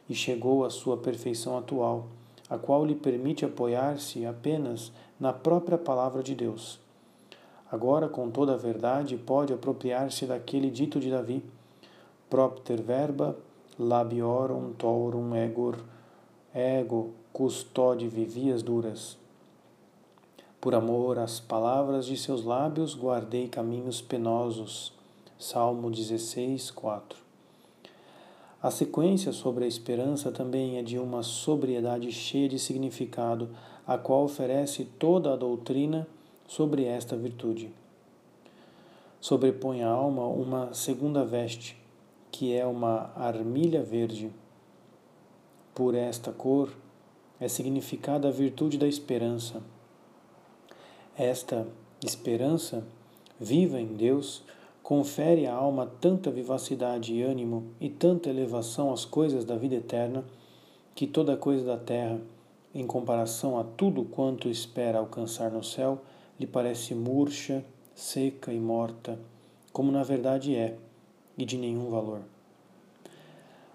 [0.07, 2.07] e chegou à sua perfeição atual
[2.49, 6.79] a qual lhe permite apoiar-se apenas na própria palavra de Deus.
[7.71, 11.43] Agora, com toda a verdade, pode apropriar-se daquele dito de Davi:
[12.29, 13.35] Propter verba
[13.77, 15.77] labiorum torum egor
[16.53, 19.17] ego custode vivias duras.
[20.59, 24.91] Por amor às palavras de seus lábios, guardei caminhos penosos.
[25.37, 27.26] Salmo 16, 4.
[28.61, 33.49] A sequência sobre a esperança também é de uma sobriedade cheia de significado,
[33.85, 36.07] a qual oferece toda a doutrina
[36.47, 37.71] sobre esta virtude.
[39.21, 41.77] Sobrepõe a alma uma segunda veste,
[42.31, 44.31] que é uma armilha verde.
[45.75, 46.71] Por esta cor
[47.39, 49.61] é significada a virtude da esperança.
[51.15, 51.67] Esta
[52.03, 52.83] esperança,
[53.39, 54.43] viva em Deus,
[54.88, 60.23] confere à alma tanta vivacidade e ânimo e tanta elevação às coisas da vida eterna,
[60.95, 62.21] que toda coisa da terra,
[62.73, 65.99] em comparação a tudo quanto espera alcançar no céu,
[66.39, 69.19] lhe parece murcha, seca e morta,
[69.73, 70.77] como na verdade é,
[71.38, 72.21] e de nenhum valor.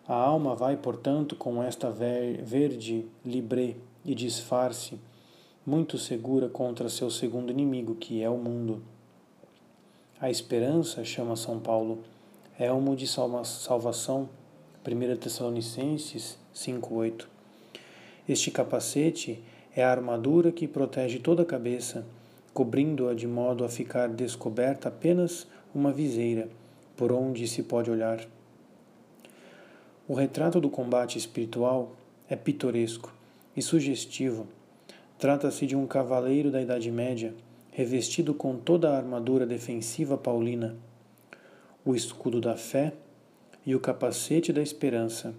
[0.08, 4.98] A alma vai, portanto, com esta verde libré e disfarce,
[5.66, 8.82] muito segura contra seu segundo inimigo, que é o mundo
[10.22, 11.98] a esperança, chama São Paulo,
[12.56, 14.28] elmo de salvação,
[14.86, 17.26] 1 Tessalonicenses 5,8.
[18.28, 19.42] Este capacete
[19.74, 22.06] é a armadura que protege toda a cabeça,
[22.54, 26.48] cobrindo-a de modo a ficar descoberta apenas uma viseira,
[26.96, 28.24] por onde se pode olhar.
[30.06, 31.96] O retrato do combate espiritual
[32.30, 33.12] é pitoresco
[33.56, 34.46] e sugestivo.
[35.18, 37.34] Trata-se de um cavaleiro da Idade Média,
[37.72, 40.76] revestido com toda a armadura defensiva paulina,
[41.84, 42.92] o escudo da fé
[43.66, 45.34] e o capacete da esperança,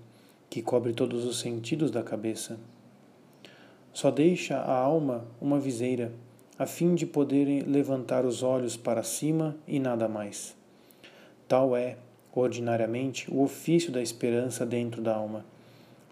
[0.49, 2.59] que cobre todos os sentidos da cabeça.
[3.93, 6.11] Só deixa a alma uma viseira,
[6.57, 10.55] a fim de poder levantar os olhos para cima e nada mais.
[11.47, 11.97] Tal é,
[12.33, 15.45] ordinariamente, o ofício da esperança dentro da alma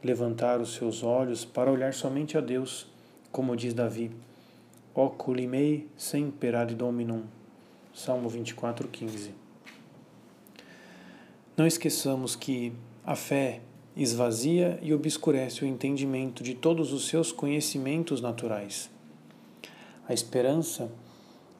[0.03, 2.87] levantar os seus olhos para olhar somente a Deus,
[3.31, 4.11] como diz Davi,
[4.93, 7.23] Oculi mei semper ad dominum.
[7.93, 9.33] Salmo 24, 15.
[11.57, 12.73] Não esqueçamos que
[13.05, 13.61] a fé
[13.95, 18.89] esvazia e obscurece o entendimento de todos os seus conhecimentos naturais.
[20.07, 20.91] A esperança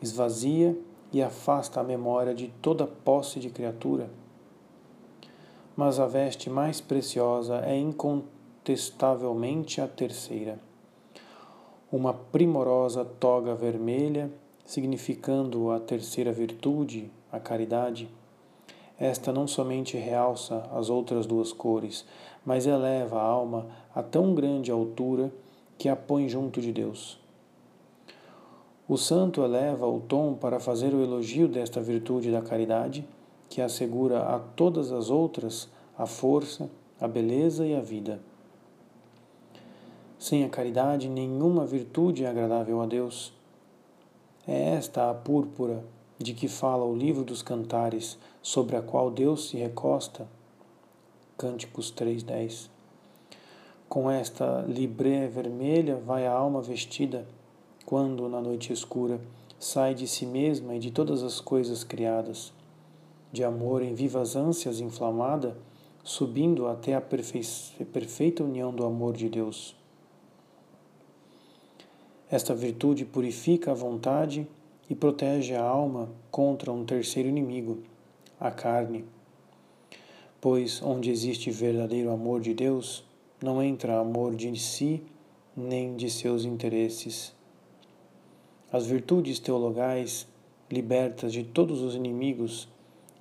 [0.02, 0.78] esvazia
[1.12, 4.10] e afasta a memória de toda posse de criatura
[5.76, 10.60] mas a veste mais preciosa é incontestavelmente a terceira.
[11.92, 14.32] Uma primorosa toga vermelha,
[14.64, 18.08] significando a terceira virtude, a caridade.
[18.98, 22.06] Esta não somente realça as outras duas cores,
[22.46, 25.34] mas eleva a alma a tão grande altura
[25.78, 27.20] que a põe junto de Deus.
[28.88, 33.06] O santo eleva o tom para fazer o elogio desta virtude da caridade
[33.50, 35.68] que assegura a todas as outras
[35.98, 36.70] a força,
[37.02, 38.22] a beleza e a vida.
[40.22, 43.34] Sem a caridade, nenhuma virtude é agradável a Deus.
[44.48, 45.84] É esta a púrpura
[46.20, 50.28] de que fala o livro dos Cantares, sobre a qual Deus se recosta.
[51.36, 52.70] Cânticos 3:10.
[53.90, 57.26] Com esta libré vermelha vai a alma vestida,
[57.84, 59.20] quando na noite escura
[59.58, 62.54] sai de si mesma e de todas as coisas criadas
[63.32, 65.58] de amor em vivas ânsias inflamada,
[66.04, 69.81] subindo até a perfeita união do amor de Deus.
[72.32, 74.48] Esta virtude purifica a vontade
[74.90, 77.80] e protege a alma contra um terceiro inimigo,
[78.40, 79.04] a carne.
[80.40, 83.04] Pois onde existe verdadeiro amor de Deus,
[83.44, 85.04] não entra amor de si
[85.58, 87.36] nem de seus interesses.
[88.72, 90.26] As virtudes teologais,
[90.72, 92.70] libertas de todos os inimigos,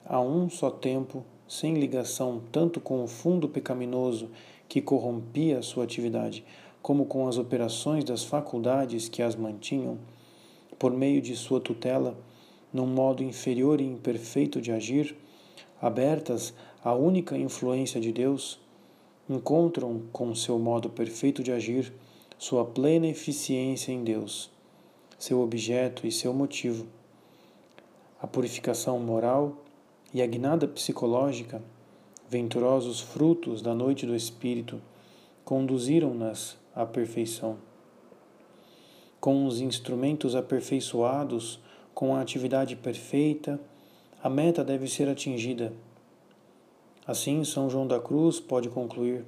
[0.07, 4.31] a um só tempo, sem ligação tanto com o fundo pecaminoso
[4.69, 6.45] que corrompia sua atividade,
[6.83, 9.99] como com as operações das faculdades que as mantinham,
[10.79, 12.17] por meio de sua tutela,
[12.73, 15.17] num modo inferior e imperfeito de agir,
[15.81, 18.59] abertas à única influência de Deus,
[19.29, 21.93] encontram com seu modo perfeito de agir
[22.39, 24.51] sua plena eficiência em Deus,
[25.19, 26.87] seu objeto e seu motivo.
[28.21, 29.57] A purificação moral
[30.13, 31.63] e a guinada psicológica,
[32.29, 34.81] venturosos frutos da noite do espírito,
[35.45, 37.59] conduziram-nas à perfeição.
[39.21, 41.61] Com os instrumentos aperfeiçoados,
[41.95, 43.61] com a atividade perfeita,
[44.23, 45.73] a meta deve ser atingida.
[47.07, 49.25] Assim, São João da Cruz pode concluir: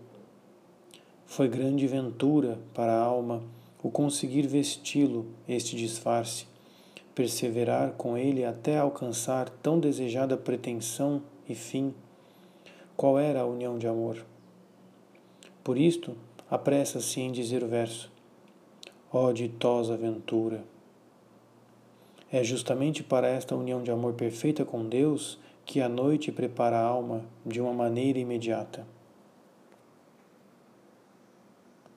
[1.26, 3.42] Foi grande ventura para a alma
[3.82, 6.46] o conseguir vesti-lo este disfarce
[7.14, 11.94] perseverar com ele até alcançar tão desejada pretensão e fim,
[12.96, 14.24] qual era a união de amor.
[15.62, 16.16] Por isto,
[16.52, 18.12] apressa-se em dizer o verso:
[19.10, 20.62] Ó oh, ditosa ventura!
[22.30, 26.84] É justamente para esta união de amor perfeita com Deus que a noite prepara a
[26.84, 28.86] alma de uma maneira imediata.